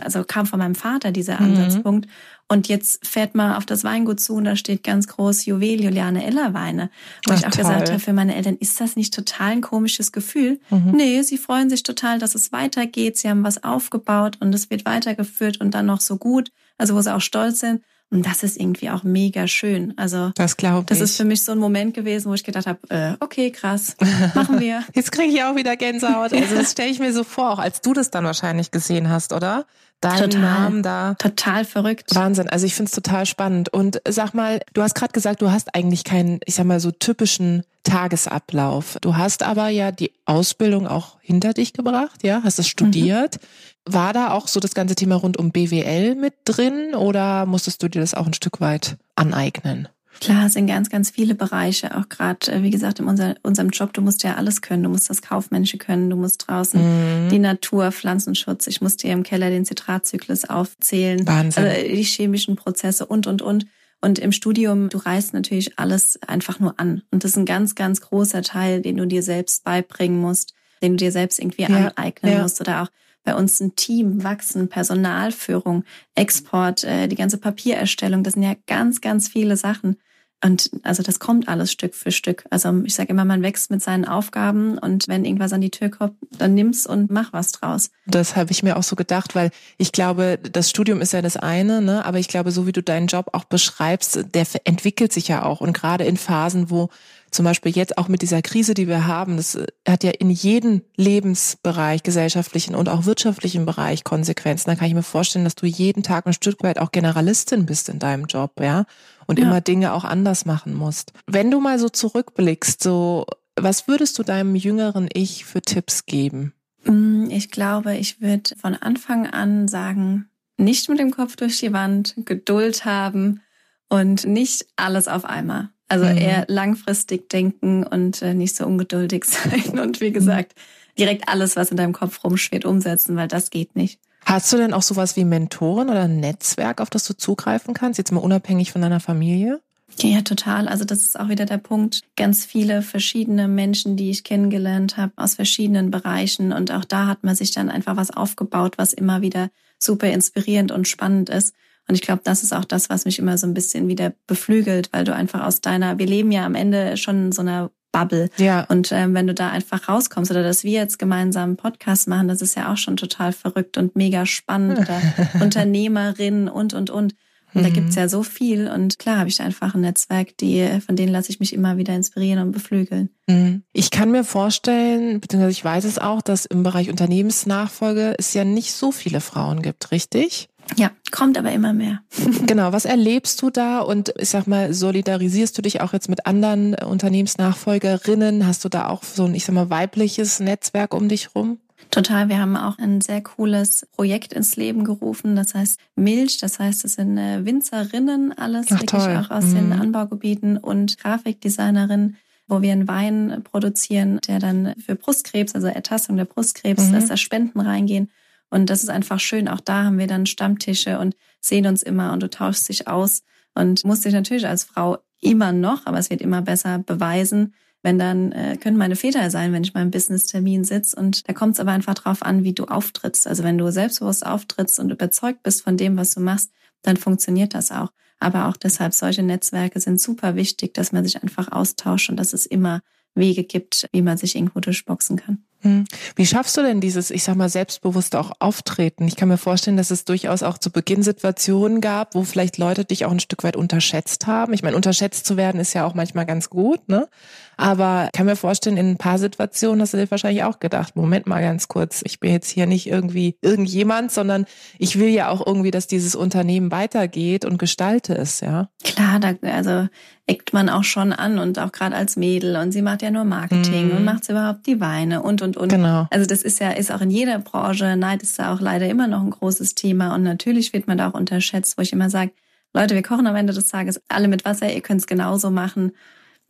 also 0.00 0.22
kam 0.22 0.46
von 0.46 0.60
meinem 0.60 0.76
Vater 0.76 1.10
dieser 1.10 1.40
mhm. 1.40 1.46
Ansatzpunkt. 1.46 2.06
Mhm. 2.06 2.12
Und 2.48 2.68
jetzt 2.68 3.04
fährt 3.06 3.34
man 3.34 3.54
auf 3.54 3.66
das 3.66 3.82
Weingut 3.82 4.20
zu 4.20 4.34
und 4.34 4.44
da 4.44 4.56
steht 4.56 4.84
ganz 4.84 5.08
groß 5.08 5.46
Juwel 5.46 5.82
Juliane 5.82 6.24
Eller 6.24 6.54
Weine. 6.54 6.90
Wo 7.26 7.32
Ach, 7.32 7.38
ich 7.38 7.46
auch 7.46 7.50
toll. 7.50 7.64
gesagt 7.64 7.90
habe, 7.90 7.98
für 7.98 8.12
meine 8.12 8.34
Eltern, 8.34 8.56
ist 8.56 8.80
das 8.80 8.94
nicht 8.94 9.14
total 9.14 9.52
ein 9.52 9.60
komisches 9.62 10.12
Gefühl? 10.12 10.60
Mhm. 10.70 10.92
Nee, 10.92 11.22
sie 11.22 11.38
freuen 11.38 11.70
sich 11.70 11.82
total, 11.82 12.18
dass 12.18 12.34
es 12.34 12.52
weitergeht. 12.52 13.16
Sie 13.16 13.28
haben 13.28 13.42
was 13.42 13.64
aufgebaut 13.64 14.36
und 14.40 14.54
es 14.54 14.70
wird 14.70 14.84
weitergeführt 14.84 15.60
und 15.60 15.72
dann 15.72 15.86
noch 15.86 16.00
so 16.00 16.16
gut. 16.16 16.52
Also 16.78 16.94
wo 16.94 17.00
sie 17.00 17.14
auch 17.14 17.20
stolz 17.20 17.60
sind. 17.60 17.82
Und 18.12 18.26
das 18.26 18.42
ist 18.42 18.60
irgendwie 18.60 18.90
auch 18.90 19.04
mega 19.04 19.48
schön. 19.48 19.94
Also 19.96 20.32
das 20.34 20.58
glaube 20.58 20.80
ich. 20.80 20.86
Das 20.86 21.00
ist 21.00 21.16
für 21.16 21.24
mich 21.24 21.42
so 21.42 21.52
ein 21.52 21.58
Moment 21.58 21.94
gewesen, 21.94 22.28
wo 22.28 22.34
ich 22.34 22.44
gedacht 22.44 22.66
habe, 22.66 22.78
äh, 22.90 23.14
okay, 23.20 23.50
krass, 23.50 23.96
machen 24.34 24.60
wir. 24.60 24.84
Jetzt 24.94 25.12
kriege 25.12 25.32
ich 25.32 25.42
auch 25.42 25.56
wieder 25.56 25.76
Gänsehaut. 25.76 26.34
Also 26.34 26.54
das 26.54 26.72
stelle 26.72 26.90
ich 26.90 26.98
mir 26.98 27.14
so 27.14 27.24
vor, 27.24 27.52
auch 27.52 27.58
als 27.58 27.80
du 27.80 27.94
das 27.94 28.10
dann 28.10 28.24
wahrscheinlich 28.24 28.70
gesehen 28.70 29.08
hast, 29.08 29.32
oder? 29.32 29.64
Dein 30.02 30.30
total, 30.30 30.40
Namen 30.40 30.82
da. 30.82 31.14
Total 31.14 31.64
verrückt. 31.64 32.14
Wahnsinn. 32.14 32.48
Also 32.48 32.66
ich 32.66 32.74
finde 32.74 32.88
es 32.88 32.94
total 32.94 33.24
spannend. 33.24 33.68
Und 33.68 34.02
sag 34.08 34.34
mal, 34.34 34.60
du 34.74 34.82
hast 34.82 34.94
gerade 34.94 35.12
gesagt, 35.12 35.40
du 35.40 35.50
hast 35.50 35.74
eigentlich 35.74 36.02
keinen, 36.02 36.40
ich 36.44 36.56
sag 36.56 36.66
mal, 36.66 36.80
so 36.80 36.90
typischen 36.90 37.62
Tagesablauf. 37.84 38.98
Du 39.00 39.16
hast 39.16 39.44
aber 39.44 39.68
ja 39.68 39.92
die 39.92 40.12
Ausbildung 40.24 40.88
auch 40.88 41.18
hinter 41.20 41.52
dich 41.54 41.72
gebracht, 41.72 42.22
ja, 42.24 42.42
hast 42.42 42.58
es 42.58 42.68
studiert. 42.68 43.38
Mhm. 43.40 43.94
War 43.94 44.12
da 44.12 44.32
auch 44.32 44.48
so 44.48 44.60
das 44.60 44.74
ganze 44.74 44.96
Thema 44.96 45.16
rund 45.16 45.36
um 45.36 45.50
BWL 45.50 46.16
mit 46.16 46.34
drin 46.44 46.94
oder 46.94 47.46
musstest 47.46 47.82
du 47.82 47.88
dir 47.88 48.00
das 48.00 48.14
auch 48.14 48.26
ein 48.26 48.34
Stück 48.34 48.60
weit 48.60 48.96
aneignen? 49.16 49.88
Klar, 50.20 50.46
es 50.46 50.52
sind 50.52 50.66
ganz, 50.66 50.88
ganz 50.90 51.10
viele 51.10 51.34
Bereiche, 51.34 51.96
auch 51.96 52.08
gerade, 52.08 52.52
äh, 52.52 52.62
wie 52.62 52.70
gesagt, 52.70 53.00
in 53.00 53.06
unser, 53.06 53.34
unserem 53.42 53.70
Job, 53.70 53.92
du 53.92 54.02
musst 54.02 54.22
ja 54.22 54.34
alles 54.34 54.62
können. 54.62 54.82
Du 54.82 54.88
musst 54.88 55.10
das 55.10 55.22
Kaufmännische 55.22 55.78
können, 55.78 56.10
du 56.10 56.16
musst 56.16 56.46
draußen 56.46 56.80
mhm. 56.80 57.28
die 57.28 57.38
Natur, 57.38 57.90
Pflanzenschutz, 57.92 58.66
ich 58.66 58.80
musste 58.80 59.08
hier 59.08 59.14
im 59.14 59.22
Keller 59.22 59.50
den 59.50 59.64
Zitratzyklus 59.64 60.44
aufzählen, 60.44 61.26
Wahnsinn. 61.26 61.64
Also 61.64 61.88
die 61.88 62.02
chemischen 62.02 62.56
Prozesse 62.56 63.06
und, 63.06 63.26
und, 63.26 63.42
und. 63.42 63.66
Und 64.00 64.18
im 64.18 64.32
Studium, 64.32 64.88
du 64.88 64.98
reißt 64.98 65.32
natürlich 65.32 65.78
alles 65.78 66.20
einfach 66.26 66.58
nur 66.58 66.78
an. 66.80 67.02
Und 67.12 67.22
das 67.22 67.32
ist 67.32 67.36
ein 67.36 67.46
ganz, 67.46 67.76
ganz 67.76 68.00
großer 68.00 68.42
Teil, 68.42 68.82
den 68.82 68.96
du 68.96 69.06
dir 69.06 69.22
selbst 69.22 69.62
beibringen 69.62 70.20
musst, 70.20 70.54
den 70.82 70.92
du 70.92 70.96
dir 70.96 71.12
selbst 71.12 71.38
irgendwie 71.38 71.62
ja, 71.62 71.68
aneignen 71.68 72.32
ja. 72.32 72.42
musst 72.42 72.60
oder 72.60 72.82
auch 72.82 72.88
bei 73.24 73.34
uns 73.34 73.60
ein 73.60 73.76
Team 73.76 74.24
wachsen, 74.24 74.68
Personalführung, 74.68 75.84
Export, 76.14 76.84
äh, 76.84 77.08
die 77.08 77.16
ganze 77.16 77.38
Papiererstellung, 77.38 78.22
das 78.22 78.34
sind 78.34 78.42
ja 78.42 78.54
ganz, 78.66 79.00
ganz 79.00 79.28
viele 79.28 79.56
Sachen. 79.56 79.96
Und 80.44 80.70
also 80.82 81.04
das 81.04 81.20
kommt 81.20 81.46
alles 81.48 81.70
Stück 81.70 81.94
für 81.94 82.10
Stück. 82.10 82.44
Also 82.50 82.82
ich 82.84 82.94
sage 82.94 83.10
immer, 83.10 83.24
man 83.24 83.42
wächst 83.42 83.70
mit 83.70 83.80
seinen 83.80 84.04
Aufgaben 84.04 84.76
und 84.76 85.06
wenn 85.06 85.24
irgendwas 85.24 85.52
an 85.52 85.60
die 85.60 85.70
Tür 85.70 85.88
kommt, 85.88 86.16
dann 86.36 86.54
nimm's 86.54 86.84
und 86.84 87.12
mach 87.12 87.32
was 87.32 87.52
draus. 87.52 87.90
Das 88.06 88.34
habe 88.34 88.50
ich 88.50 88.64
mir 88.64 88.76
auch 88.76 88.82
so 88.82 88.96
gedacht, 88.96 89.36
weil 89.36 89.52
ich 89.78 89.92
glaube, 89.92 90.38
das 90.38 90.68
Studium 90.68 91.00
ist 91.00 91.12
ja 91.12 91.22
das 91.22 91.36
eine, 91.36 91.80
ne? 91.80 92.04
aber 92.04 92.18
ich 92.18 92.26
glaube, 92.26 92.50
so 92.50 92.66
wie 92.66 92.72
du 92.72 92.82
deinen 92.82 93.06
Job 93.06 93.28
auch 93.32 93.44
beschreibst, 93.44 94.34
der 94.34 94.46
entwickelt 94.64 95.12
sich 95.12 95.28
ja 95.28 95.44
auch. 95.44 95.60
Und 95.60 95.74
gerade 95.74 96.04
in 96.04 96.16
Phasen, 96.16 96.70
wo 96.70 96.90
zum 97.32 97.44
Beispiel 97.44 97.72
jetzt 97.72 97.98
auch 97.98 98.08
mit 98.08 98.22
dieser 98.22 98.42
Krise, 98.42 98.74
die 98.74 98.86
wir 98.86 99.06
haben, 99.06 99.38
das 99.38 99.58
hat 99.88 100.04
ja 100.04 100.10
in 100.10 100.30
jedem 100.30 100.82
Lebensbereich, 100.96 102.02
gesellschaftlichen 102.02 102.74
und 102.74 102.88
auch 102.88 103.06
wirtschaftlichen 103.06 103.64
Bereich 103.64 104.04
Konsequenzen. 104.04 104.68
Da 104.68 104.76
kann 104.76 104.86
ich 104.86 104.94
mir 104.94 105.02
vorstellen, 105.02 105.44
dass 105.44 105.54
du 105.54 105.66
jeden 105.66 106.02
Tag 106.02 106.26
ein 106.26 106.34
Stück 106.34 106.62
weit 106.62 106.78
auch 106.78 106.92
Generalistin 106.92 107.66
bist 107.66 107.88
in 107.88 107.98
deinem 107.98 108.26
Job, 108.26 108.60
ja, 108.60 108.84
und 109.26 109.38
ja. 109.38 109.46
immer 109.46 109.60
Dinge 109.62 109.94
auch 109.94 110.04
anders 110.04 110.44
machen 110.44 110.74
musst. 110.74 111.12
Wenn 111.26 111.50
du 111.50 111.58
mal 111.58 111.78
so 111.78 111.88
zurückblickst, 111.88 112.82
so, 112.82 113.26
was 113.56 113.88
würdest 113.88 114.18
du 114.18 114.22
deinem 114.22 114.54
jüngeren 114.54 115.08
Ich 115.12 115.46
für 115.46 115.62
Tipps 115.62 116.04
geben? 116.04 116.52
Mm, 116.84 117.30
ich 117.30 117.50
glaube, 117.50 117.96
ich 117.96 118.20
würde 118.20 118.54
von 118.60 118.74
Anfang 118.74 119.26
an 119.26 119.68
sagen, 119.68 120.28
nicht 120.58 120.88
mit 120.90 120.98
dem 120.98 121.10
Kopf 121.10 121.36
durch 121.36 121.58
die 121.58 121.72
Wand, 121.72 122.14
Geduld 122.18 122.84
haben 122.84 123.40
und 123.88 124.26
nicht 124.26 124.66
alles 124.76 125.08
auf 125.08 125.24
einmal. 125.24 125.70
Also 125.92 126.06
mhm. 126.06 126.16
eher 126.16 126.46
langfristig 126.48 127.28
denken 127.28 127.84
und 127.84 128.22
äh, 128.22 128.32
nicht 128.32 128.56
so 128.56 128.64
ungeduldig 128.64 129.24
sein 129.26 129.78
und 129.78 130.00
wie 130.00 130.10
gesagt, 130.10 130.54
direkt 130.98 131.28
alles, 131.28 131.54
was 131.54 131.70
in 131.70 131.76
deinem 131.76 131.92
Kopf 131.92 132.24
rumschwirrt, 132.24 132.64
umsetzen, 132.64 133.14
weil 133.14 133.28
das 133.28 133.50
geht 133.50 133.76
nicht. 133.76 134.00
Hast 134.24 134.50
du 134.50 134.56
denn 134.56 134.72
auch 134.72 134.80
sowas 134.80 135.16
wie 135.16 135.26
Mentoren 135.26 135.90
oder 135.90 136.04
ein 136.04 136.18
Netzwerk, 136.18 136.80
auf 136.80 136.88
das 136.88 137.04
du 137.04 137.14
zugreifen 137.14 137.74
kannst, 137.74 137.98
jetzt 137.98 138.10
mal 138.10 138.20
unabhängig 138.20 138.72
von 138.72 138.80
deiner 138.80 139.00
Familie? 139.00 139.60
Ja, 139.98 140.22
total. 140.22 140.66
Also 140.66 140.86
das 140.86 141.00
ist 141.00 141.20
auch 141.20 141.28
wieder 141.28 141.44
der 141.44 141.58
Punkt. 141.58 142.00
Ganz 142.16 142.46
viele 142.46 142.80
verschiedene 142.80 143.46
Menschen, 143.46 143.98
die 143.98 144.08
ich 144.08 144.24
kennengelernt 144.24 144.96
habe 144.96 145.12
aus 145.16 145.34
verschiedenen 145.34 145.90
Bereichen. 145.90 146.54
Und 146.54 146.72
auch 146.72 146.86
da 146.86 147.06
hat 147.06 147.22
man 147.22 147.34
sich 147.34 147.50
dann 147.50 147.68
einfach 147.68 147.96
was 147.96 148.10
aufgebaut, 148.10 148.78
was 148.78 148.94
immer 148.94 149.20
wieder 149.20 149.50
super 149.78 150.06
inspirierend 150.06 150.72
und 150.72 150.88
spannend 150.88 151.28
ist. 151.28 151.54
Und 151.88 151.94
ich 151.94 152.02
glaube, 152.02 152.22
das 152.24 152.42
ist 152.42 152.52
auch 152.52 152.64
das, 152.64 152.90
was 152.90 153.04
mich 153.04 153.18
immer 153.18 153.36
so 153.38 153.46
ein 153.46 153.54
bisschen 153.54 153.88
wieder 153.88 154.12
beflügelt, 154.26 154.90
weil 154.92 155.04
du 155.04 155.14
einfach 155.14 155.44
aus 155.44 155.60
deiner, 155.60 155.98
wir 155.98 156.06
leben 156.06 156.32
ja 156.32 156.46
am 156.46 156.54
Ende 156.54 156.96
schon 156.96 157.26
in 157.26 157.32
so 157.32 157.42
einer 157.42 157.70
Bubble. 157.92 158.30
Ja. 158.38 158.64
Und 158.64 158.90
ähm, 158.90 159.14
wenn 159.14 159.26
du 159.26 159.34
da 159.34 159.50
einfach 159.50 159.88
rauskommst 159.88 160.30
oder 160.30 160.42
dass 160.42 160.64
wir 160.64 160.72
jetzt 160.72 160.98
gemeinsam 160.98 161.42
einen 161.50 161.56
Podcast 161.56 162.08
machen, 162.08 162.28
das 162.28 162.42
ist 162.42 162.56
ja 162.56 162.72
auch 162.72 162.78
schon 162.78 162.96
total 162.96 163.32
verrückt 163.32 163.76
und 163.76 163.94
mega 163.94 164.26
spannend 164.26 164.78
oder 164.78 165.00
Unternehmerin 165.40 166.48
und, 166.48 166.74
und, 166.74 166.90
und. 166.90 167.14
Und 167.54 167.64
da 167.64 167.68
mhm. 167.68 167.74
gibt's 167.74 167.96
ja 167.96 168.08
so 168.08 168.22
viel. 168.22 168.66
Und 168.66 168.98
klar 168.98 169.18
habe 169.18 169.28
ich 169.28 169.42
einfach 169.42 169.74
ein 169.74 169.82
Netzwerk, 169.82 170.38
die, 170.38 170.66
von 170.80 170.96
denen 170.96 171.12
lasse 171.12 171.30
ich 171.30 171.38
mich 171.38 171.52
immer 171.52 171.76
wieder 171.76 171.94
inspirieren 171.94 172.40
und 172.40 172.52
beflügeln. 172.52 173.10
Mhm. 173.26 173.62
Ich 173.74 173.90
kann 173.90 174.10
mir 174.10 174.24
vorstellen, 174.24 175.20
beziehungsweise 175.20 175.52
ich 175.52 175.62
weiß 175.62 175.84
es 175.84 175.98
auch, 175.98 176.22
dass 176.22 176.46
im 176.46 176.62
Bereich 176.62 176.88
Unternehmensnachfolge 176.88 178.14
es 178.18 178.32
ja 178.32 178.44
nicht 178.44 178.72
so 178.72 178.90
viele 178.90 179.20
Frauen 179.20 179.60
gibt, 179.60 179.92
richtig? 179.92 180.48
Ja, 180.76 180.90
kommt 181.10 181.36
aber 181.36 181.52
immer 181.52 181.72
mehr. 181.72 182.00
genau, 182.46 182.72
was 182.72 182.84
erlebst 182.84 183.42
du 183.42 183.50
da 183.50 183.80
und 183.80 184.14
ich 184.18 184.30
sag 184.30 184.46
mal, 184.46 184.72
solidarisierst 184.72 185.56
du 185.56 185.62
dich 185.62 185.80
auch 185.80 185.92
jetzt 185.92 186.08
mit 186.08 186.26
anderen 186.26 186.74
Unternehmensnachfolgerinnen? 186.74 188.46
Hast 188.46 188.64
du 188.64 188.68
da 188.68 188.88
auch 188.88 189.02
so 189.02 189.24
ein, 189.24 189.34
ich 189.34 189.44
sag 189.44 189.54
mal, 189.54 189.70
weibliches 189.70 190.40
Netzwerk 190.40 190.94
um 190.94 191.08
dich 191.08 191.34
rum? 191.34 191.58
Total. 191.90 192.28
Wir 192.28 192.38
haben 192.38 192.56
auch 192.56 192.78
ein 192.78 193.00
sehr 193.00 193.20
cooles 193.20 193.86
Projekt 193.92 194.32
ins 194.32 194.56
Leben 194.56 194.84
gerufen. 194.84 195.36
Das 195.36 195.54
heißt 195.54 195.78
Milch. 195.94 196.38
Das 196.38 196.58
heißt, 196.58 196.84
es 196.84 196.94
sind 196.94 197.18
äh, 197.18 197.44
Winzerinnen, 197.44 198.32
alles 198.32 198.66
Ach, 198.70 198.80
wirklich 198.80 199.02
toll. 199.02 199.16
auch 199.16 199.30
aus 199.30 199.44
mhm. 199.46 199.54
den 199.54 199.72
Anbaugebieten 199.72 200.56
und 200.56 200.98
Grafikdesignerinnen 200.98 202.16
wo 202.48 202.60
wir 202.60 202.72
einen 202.72 202.88
Wein 202.88 203.42
produzieren, 203.44 204.20
der 204.26 204.38
dann 204.38 204.74
für 204.84 204.94
Brustkrebs, 204.94 205.54
also 205.54 205.68
Ertassung 205.68 206.16
der 206.16 206.26
Brustkrebs, 206.26 206.88
mhm. 206.88 206.92
dass 206.92 207.06
da 207.06 207.16
Spenden 207.16 207.60
reingehen. 207.60 208.10
Und 208.52 208.68
das 208.68 208.82
ist 208.82 208.90
einfach 208.90 209.18
schön. 209.18 209.48
Auch 209.48 209.60
da 209.60 209.84
haben 209.84 209.98
wir 209.98 210.06
dann 210.06 210.26
Stammtische 210.26 210.98
und 210.98 211.16
sehen 211.40 211.66
uns 211.66 211.82
immer 211.82 212.12
und 212.12 212.22
du 212.22 212.28
tauschst 212.28 212.68
dich 212.68 212.86
aus 212.86 213.22
und 213.54 213.82
musst 213.86 214.04
dich 214.04 214.12
natürlich 214.12 214.46
als 214.46 214.64
Frau 214.64 214.98
immer 215.22 215.52
noch, 215.52 215.86
aber 215.86 215.98
es 215.98 216.10
wird 216.10 216.20
immer 216.20 216.42
besser 216.42 216.78
beweisen. 216.78 217.54
Wenn 217.82 217.98
dann 217.98 218.30
äh, 218.32 218.58
können 218.58 218.76
meine 218.76 218.94
Väter 218.94 219.30
sein, 219.30 219.54
wenn 219.54 219.64
ich 219.64 219.74
im 219.74 219.90
Business-Termin 219.90 220.64
sitze. 220.64 220.94
Und 220.96 221.26
da 221.26 221.32
kommt 221.32 221.54
es 221.54 221.60
aber 221.60 221.72
einfach 221.72 221.94
drauf 221.94 222.22
an, 222.22 222.44
wie 222.44 222.52
du 222.52 222.66
auftrittst. 222.66 223.26
Also 223.26 223.42
wenn 223.42 223.56
du 223.56 223.72
selbstbewusst 223.72 224.24
auftrittst 224.24 224.78
und 224.78 224.90
überzeugt 224.90 225.42
bist 225.42 225.62
von 225.62 225.78
dem, 225.78 225.96
was 225.96 226.12
du 226.12 226.20
machst, 226.20 226.52
dann 226.82 226.98
funktioniert 226.98 227.54
das 227.54 227.72
auch. 227.72 227.88
Aber 228.20 228.48
auch 228.48 228.58
deshalb, 228.58 228.92
solche 228.92 229.22
Netzwerke 229.22 229.80
sind 229.80 229.98
super 229.98 230.36
wichtig, 230.36 230.74
dass 230.74 230.92
man 230.92 231.04
sich 231.04 231.22
einfach 231.22 231.50
austauscht 231.50 232.10
und 232.10 232.18
dass 232.18 232.34
es 232.34 232.44
immer 232.44 232.82
Wege 233.14 233.44
gibt, 233.44 233.88
wie 233.92 234.02
man 234.02 234.18
sich 234.18 234.36
irgendwo 234.36 234.60
durchboxen 234.60 235.16
kann. 235.16 235.44
Hm. 235.62 235.84
Wie 236.16 236.26
schaffst 236.26 236.56
du 236.56 236.62
denn 236.62 236.80
dieses, 236.80 237.10
ich 237.10 237.22
sag 237.22 237.36
mal, 237.36 237.48
selbstbewusste 237.48 238.18
auch 238.18 238.32
Auftreten? 238.40 239.06
Ich 239.06 239.16
kann 239.16 239.28
mir 239.28 239.38
vorstellen, 239.38 239.76
dass 239.76 239.90
es 239.90 240.04
durchaus 240.04 240.42
auch 240.42 240.58
zu 240.58 240.70
Beginn 240.70 241.02
Situationen 241.02 241.80
gab, 241.80 242.14
wo 242.14 242.24
vielleicht 242.24 242.58
Leute 242.58 242.84
dich 242.84 243.04
auch 243.04 243.12
ein 243.12 243.20
Stück 243.20 243.44
weit 243.44 243.56
unterschätzt 243.56 244.26
haben. 244.26 244.52
Ich 244.52 244.62
meine, 244.62 244.76
unterschätzt 244.76 245.24
zu 245.24 245.36
werden 245.36 245.60
ist 245.60 245.72
ja 245.72 245.86
auch 245.86 245.94
manchmal 245.94 246.26
ganz 246.26 246.50
gut, 246.50 246.88
ne? 246.88 247.08
Aber 247.56 248.08
kann 248.12 248.26
mir 248.26 248.34
vorstellen, 248.34 248.76
in 248.76 248.90
ein 248.90 248.96
paar 248.96 249.18
Situationen 249.18 249.82
hast 249.82 249.92
du 249.92 249.98
dir 249.98 250.10
wahrscheinlich 250.10 250.42
auch 250.42 250.58
gedacht, 250.58 250.96
Moment 250.96 251.26
mal 251.26 251.42
ganz 251.42 251.68
kurz, 251.68 252.02
ich 252.04 252.18
bin 252.18 252.32
jetzt 252.32 252.48
hier 252.48 252.66
nicht 252.66 252.88
irgendwie 252.88 253.36
irgendjemand, 253.40 254.10
sondern 254.10 254.46
ich 254.78 254.98
will 254.98 255.10
ja 255.10 255.28
auch 255.28 255.46
irgendwie, 255.46 255.70
dass 255.70 255.86
dieses 255.86 256.16
Unternehmen 256.16 256.72
weitergeht 256.72 257.44
und 257.44 257.58
gestalte 257.58 258.14
es, 258.14 258.40
ja? 258.40 258.68
Klar, 258.82 259.20
da, 259.20 259.34
also 259.48 259.88
eckt 260.26 260.52
man 260.52 260.68
auch 260.68 260.84
schon 260.84 261.12
an 261.12 261.38
und 261.38 261.58
auch 261.58 261.72
gerade 261.72 261.96
als 261.96 262.16
Mädel 262.16 262.56
und 262.56 262.72
sie 262.72 262.82
macht 262.82 263.02
ja 263.02 263.10
nur 263.10 263.24
Marketing 263.24 263.88
mm. 263.88 263.96
und 263.96 264.04
macht 264.04 264.24
sie 264.24 264.32
überhaupt 264.32 264.66
die 264.66 264.80
Weine 264.80 265.22
und 265.22 265.42
und 265.42 265.51
und. 265.56 265.68
Genau. 265.68 266.06
Also 266.10 266.26
das 266.26 266.42
ist 266.42 266.60
ja 266.60 266.70
ist 266.70 266.92
auch 266.92 267.00
in 267.00 267.10
jeder 267.10 267.38
Branche 267.38 267.96
Neid 267.96 268.22
ist 268.22 268.38
da 268.38 268.54
auch 268.54 268.60
leider 268.60 268.88
immer 268.88 269.06
noch 269.06 269.22
ein 269.22 269.30
großes 269.30 269.74
Thema 269.74 270.14
und 270.14 270.22
natürlich 270.22 270.72
wird 270.72 270.86
man 270.86 270.98
da 270.98 271.10
auch 271.10 271.14
unterschätzt, 271.14 271.78
wo 271.78 271.82
ich 271.82 271.92
immer 271.92 272.10
sage, 272.10 272.32
Leute, 272.74 272.94
wir 272.94 273.02
kochen 273.02 273.26
am 273.26 273.36
Ende 273.36 273.52
des 273.52 273.68
Tages 273.68 274.00
alle 274.08 274.28
mit 274.28 274.44
Wasser, 274.44 274.72
ihr 274.72 274.80
könnt 274.80 275.00
es 275.00 275.06
genauso 275.06 275.50
machen 275.50 275.92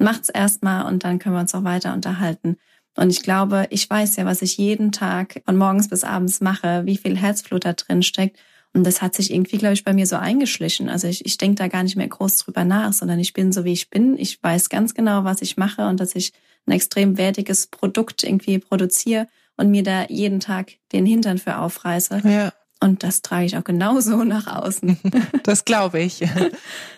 macht's 0.02 0.28
erstmal 0.28 0.86
und 0.86 1.04
dann 1.04 1.18
können 1.18 1.34
wir 1.34 1.40
uns 1.40 1.54
auch 1.54 1.64
weiter 1.64 1.94
unterhalten. 1.94 2.56
Und 2.96 3.10
ich 3.10 3.22
glaube, 3.22 3.66
ich 3.70 3.88
weiß 3.88 4.16
ja, 4.16 4.26
was 4.26 4.42
ich 4.42 4.58
jeden 4.58 4.92
Tag 4.92 5.40
von 5.46 5.56
morgens 5.56 5.88
bis 5.88 6.04
abends 6.04 6.40
mache, 6.42 6.84
wie 6.84 6.98
viel 6.98 7.16
Herzflut 7.16 7.64
da 7.64 7.72
drin 7.72 8.02
steckt. 8.02 8.38
Und 8.74 8.84
das 8.84 9.00
hat 9.00 9.14
sich 9.14 9.32
irgendwie, 9.32 9.58
glaube 9.58 9.74
ich, 9.74 9.84
bei 9.84 9.94
mir 9.94 10.06
so 10.06 10.16
eingeschlichen. 10.16 10.88
Also 10.88 11.06
ich, 11.06 11.24
ich 11.24 11.38
denke 11.38 11.56
da 11.56 11.68
gar 11.68 11.82
nicht 11.82 11.96
mehr 11.96 12.08
groß 12.08 12.36
drüber 12.36 12.64
nach, 12.64 12.92
sondern 12.92 13.18
ich 13.18 13.32
bin 13.32 13.52
so, 13.52 13.64
wie 13.64 13.72
ich 13.72 13.88
bin. 13.88 14.18
Ich 14.18 14.42
weiß 14.42 14.68
ganz 14.68 14.94
genau, 14.94 15.24
was 15.24 15.42
ich 15.42 15.56
mache 15.56 15.86
und 15.86 16.00
dass 16.00 16.14
ich 16.14 16.32
ein 16.66 16.72
extrem 16.72 17.18
wertiges 17.18 17.66
Produkt 17.66 18.24
irgendwie 18.24 18.58
produziere 18.58 19.26
und 19.56 19.70
mir 19.70 19.82
da 19.82 20.06
jeden 20.08 20.40
Tag 20.40 20.72
den 20.92 21.06
Hintern 21.06 21.38
für 21.38 21.58
aufreiße. 21.58 22.22
Ja. 22.24 22.52
Und 22.80 23.04
das 23.04 23.22
trage 23.22 23.46
ich 23.46 23.56
auch 23.56 23.64
genauso 23.64 24.24
nach 24.24 24.46
außen. 24.46 24.98
Das 25.44 25.64
glaube 25.64 26.00
ich. 26.00 26.20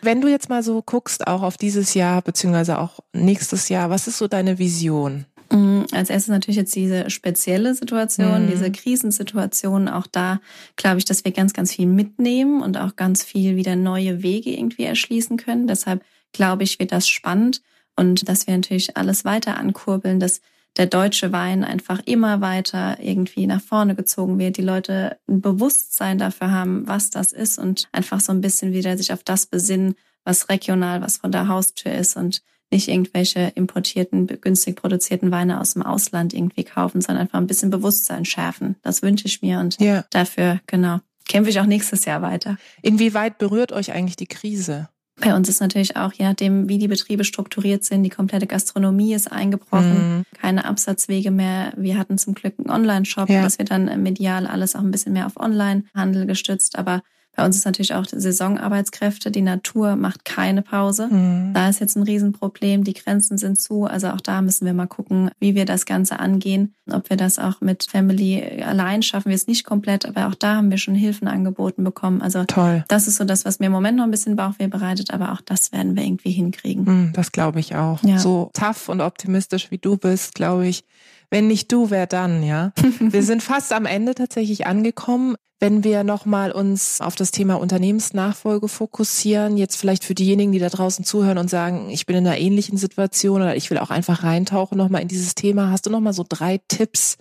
Wenn 0.02 0.20
du 0.20 0.28
jetzt 0.28 0.48
mal 0.50 0.62
so 0.62 0.82
guckst, 0.82 1.26
auch 1.26 1.42
auf 1.42 1.56
dieses 1.56 1.94
Jahr, 1.94 2.20
beziehungsweise 2.20 2.78
auch 2.78 3.00
nächstes 3.12 3.68
Jahr, 3.70 3.88
was 3.88 4.06
ist 4.06 4.18
so 4.18 4.28
deine 4.28 4.58
Vision? 4.58 5.24
Mm, 5.50 5.82
als 5.92 6.10
erstes 6.10 6.28
natürlich 6.28 6.56
jetzt 6.56 6.74
diese 6.74 7.08
spezielle 7.10 7.74
Situation, 7.74 8.44
mhm. 8.44 8.50
diese 8.50 8.70
Krisensituation. 8.70 9.88
Auch 9.88 10.06
da 10.06 10.40
glaube 10.76 10.98
ich, 10.98 11.04
dass 11.04 11.24
wir 11.24 11.32
ganz, 11.32 11.52
ganz 11.52 11.72
viel 11.72 11.86
mitnehmen 11.86 12.62
und 12.62 12.76
auch 12.76 12.96
ganz 12.96 13.22
viel 13.22 13.56
wieder 13.56 13.76
neue 13.76 14.22
Wege 14.22 14.50
irgendwie 14.50 14.84
erschließen 14.84 15.36
können. 15.36 15.66
Deshalb 15.66 16.04
glaube 16.32 16.64
ich, 16.64 16.78
wird 16.78 16.92
das 16.92 17.08
spannend 17.08 17.62
und 17.96 18.28
dass 18.28 18.46
wir 18.46 18.54
natürlich 18.54 18.96
alles 18.96 19.24
weiter 19.24 19.56
ankurbeln, 19.56 20.20
dass 20.20 20.40
der 20.76 20.86
deutsche 20.86 21.32
Wein 21.32 21.62
einfach 21.62 22.00
immer 22.04 22.40
weiter 22.40 22.98
irgendwie 23.00 23.46
nach 23.46 23.62
vorne 23.62 23.94
gezogen 23.94 24.38
wird, 24.38 24.56
die 24.56 24.62
Leute 24.62 25.18
ein 25.28 25.40
Bewusstsein 25.40 26.18
dafür 26.18 26.50
haben, 26.50 26.88
was 26.88 27.10
das 27.10 27.32
ist 27.32 27.58
und 27.58 27.88
einfach 27.92 28.20
so 28.20 28.32
ein 28.32 28.40
bisschen 28.40 28.72
wieder 28.72 28.96
sich 28.96 29.12
auf 29.12 29.22
das 29.22 29.46
besinnen, 29.46 29.94
was 30.24 30.48
regional, 30.48 31.00
was 31.00 31.18
von 31.18 31.30
der 31.30 31.48
Haustür 31.48 31.92
ist 31.92 32.16
und 32.16 32.42
nicht 32.70 32.88
irgendwelche 32.88 33.52
importierten, 33.54 34.26
günstig 34.26 34.74
produzierten 34.74 35.30
Weine 35.30 35.60
aus 35.60 35.74
dem 35.74 35.82
Ausland 35.82 36.34
irgendwie 36.34 36.64
kaufen, 36.64 37.00
sondern 37.00 37.22
einfach 37.22 37.38
ein 37.38 37.46
bisschen 37.46 37.70
Bewusstsein 37.70 38.24
schärfen. 38.24 38.74
Das 38.82 39.02
wünsche 39.02 39.26
ich 39.26 39.42
mir 39.42 39.60
und 39.60 39.80
ja. 39.80 40.04
dafür, 40.10 40.60
genau, 40.66 40.98
kämpfe 41.28 41.50
ich 41.50 41.60
auch 41.60 41.66
nächstes 41.66 42.04
Jahr 42.04 42.22
weiter. 42.22 42.56
Inwieweit 42.82 43.38
berührt 43.38 43.70
euch 43.70 43.92
eigentlich 43.92 44.16
die 44.16 44.26
Krise? 44.26 44.88
Bei 45.20 45.34
uns 45.34 45.48
ist 45.48 45.60
natürlich 45.60 45.96
auch, 45.96 46.12
je 46.12 46.24
nachdem, 46.24 46.68
wie 46.68 46.78
die 46.78 46.88
Betriebe 46.88 47.24
strukturiert 47.24 47.84
sind, 47.84 48.02
die 48.02 48.10
komplette 48.10 48.46
Gastronomie 48.46 49.14
ist 49.14 49.30
eingebrochen, 49.30 50.16
mhm. 50.16 50.24
keine 50.40 50.64
Absatzwege 50.64 51.30
mehr. 51.30 51.72
Wir 51.76 51.98
hatten 51.98 52.18
zum 52.18 52.34
Glück 52.34 52.54
einen 52.58 52.70
Online-Shop, 52.70 53.28
ja. 53.28 53.42
dass 53.42 53.58
wir 53.58 53.64
dann 53.64 54.02
medial 54.02 54.46
alles 54.46 54.74
auch 54.74 54.80
ein 54.80 54.90
bisschen 54.90 55.12
mehr 55.12 55.26
auf 55.26 55.36
Online-Handel 55.36 56.26
gestützt. 56.26 56.76
Aber 56.76 57.02
Bei 57.36 57.44
uns 57.44 57.56
ist 57.56 57.64
natürlich 57.64 57.94
auch 57.94 58.06
Saisonarbeitskräfte. 58.06 59.30
Die 59.30 59.42
Natur 59.42 59.96
macht 59.96 60.24
keine 60.24 60.62
Pause. 60.62 61.08
Mhm. 61.08 61.52
Da 61.52 61.68
ist 61.68 61.80
jetzt 61.80 61.96
ein 61.96 62.02
Riesenproblem. 62.02 62.84
Die 62.84 62.94
Grenzen 62.94 63.38
sind 63.38 63.60
zu. 63.60 63.84
Also 63.84 64.08
auch 64.08 64.20
da 64.20 64.42
müssen 64.42 64.66
wir 64.66 64.74
mal 64.74 64.86
gucken, 64.86 65.30
wie 65.40 65.54
wir 65.54 65.64
das 65.64 65.86
Ganze 65.86 66.20
angehen. 66.20 66.74
Ob 66.90 67.10
wir 67.10 67.16
das 67.16 67.38
auch 67.38 67.60
mit 67.60 67.86
Family 67.90 68.62
allein 68.62 69.02
schaffen 69.02 69.28
wir 69.28 69.36
es 69.36 69.46
nicht 69.46 69.64
komplett. 69.64 70.06
Aber 70.06 70.28
auch 70.28 70.34
da 70.34 70.56
haben 70.56 70.70
wir 70.70 70.78
schon 70.78 70.94
Hilfen 70.94 71.28
angeboten 71.28 71.82
bekommen. 71.82 72.22
Also 72.22 72.44
Toll. 72.44 72.84
das 72.88 73.08
ist 73.08 73.16
so 73.16 73.24
das, 73.24 73.44
was 73.44 73.58
mir 73.58 73.66
im 73.66 73.72
Moment 73.72 73.96
noch 73.96 74.04
ein 74.04 74.10
bisschen 74.10 74.36
Bauchweh 74.36 74.68
bereitet. 74.68 75.12
Aber 75.12 75.32
auch 75.32 75.40
das 75.40 75.72
werden 75.72 75.96
wir 75.96 76.04
irgendwie 76.04 76.30
hinkriegen. 76.30 76.84
Mhm, 76.84 77.12
das 77.14 77.32
glaube 77.32 77.60
ich 77.60 77.74
auch. 77.74 78.02
Ja. 78.02 78.18
So 78.18 78.50
tough 78.54 78.88
und 78.88 79.00
optimistisch 79.00 79.70
wie 79.70 79.78
du 79.78 79.96
bist, 79.96 80.34
glaube 80.34 80.66
ich, 80.66 80.84
wenn 81.34 81.48
nicht 81.48 81.72
du, 81.72 81.90
wer 81.90 82.06
dann, 82.06 82.44
ja? 82.44 82.72
wir 83.00 83.24
sind 83.24 83.42
fast 83.42 83.72
am 83.72 83.86
Ende 83.86 84.14
tatsächlich 84.14 84.68
angekommen. 84.68 85.34
Wenn 85.58 85.82
wir 85.82 86.04
nochmal 86.04 86.52
uns 86.52 87.00
auf 87.00 87.16
das 87.16 87.32
Thema 87.32 87.56
Unternehmensnachfolge 87.56 88.68
fokussieren, 88.68 89.56
jetzt 89.56 89.74
vielleicht 89.74 90.04
für 90.04 90.14
diejenigen, 90.14 90.52
die 90.52 90.60
da 90.60 90.68
draußen 90.68 91.04
zuhören 91.04 91.38
und 91.38 91.50
sagen, 91.50 91.90
ich 91.90 92.06
bin 92.06 92.14
in 92.14 92.24
einer 92.24 92.38
ähnlichen 92.38 92.78
Situation 92.78 93.42
oder 93.42 93.56
ich 93.56 93.68
will 93.68 93.78
auch 93.78 93.90
einfach 93.90 94.22
reintauchen 94.22 94.78
nochmal 94.78 95.02
in 95.02 95.08
dieses 95.08 95.34
Thema, 95.34 95.70
hast 95.70 95.86
du 95.86 95.90
nochmal 95.90 96.12
so 96.12 96.24
drei 96.28 96.60
Tipps 96.68 97.16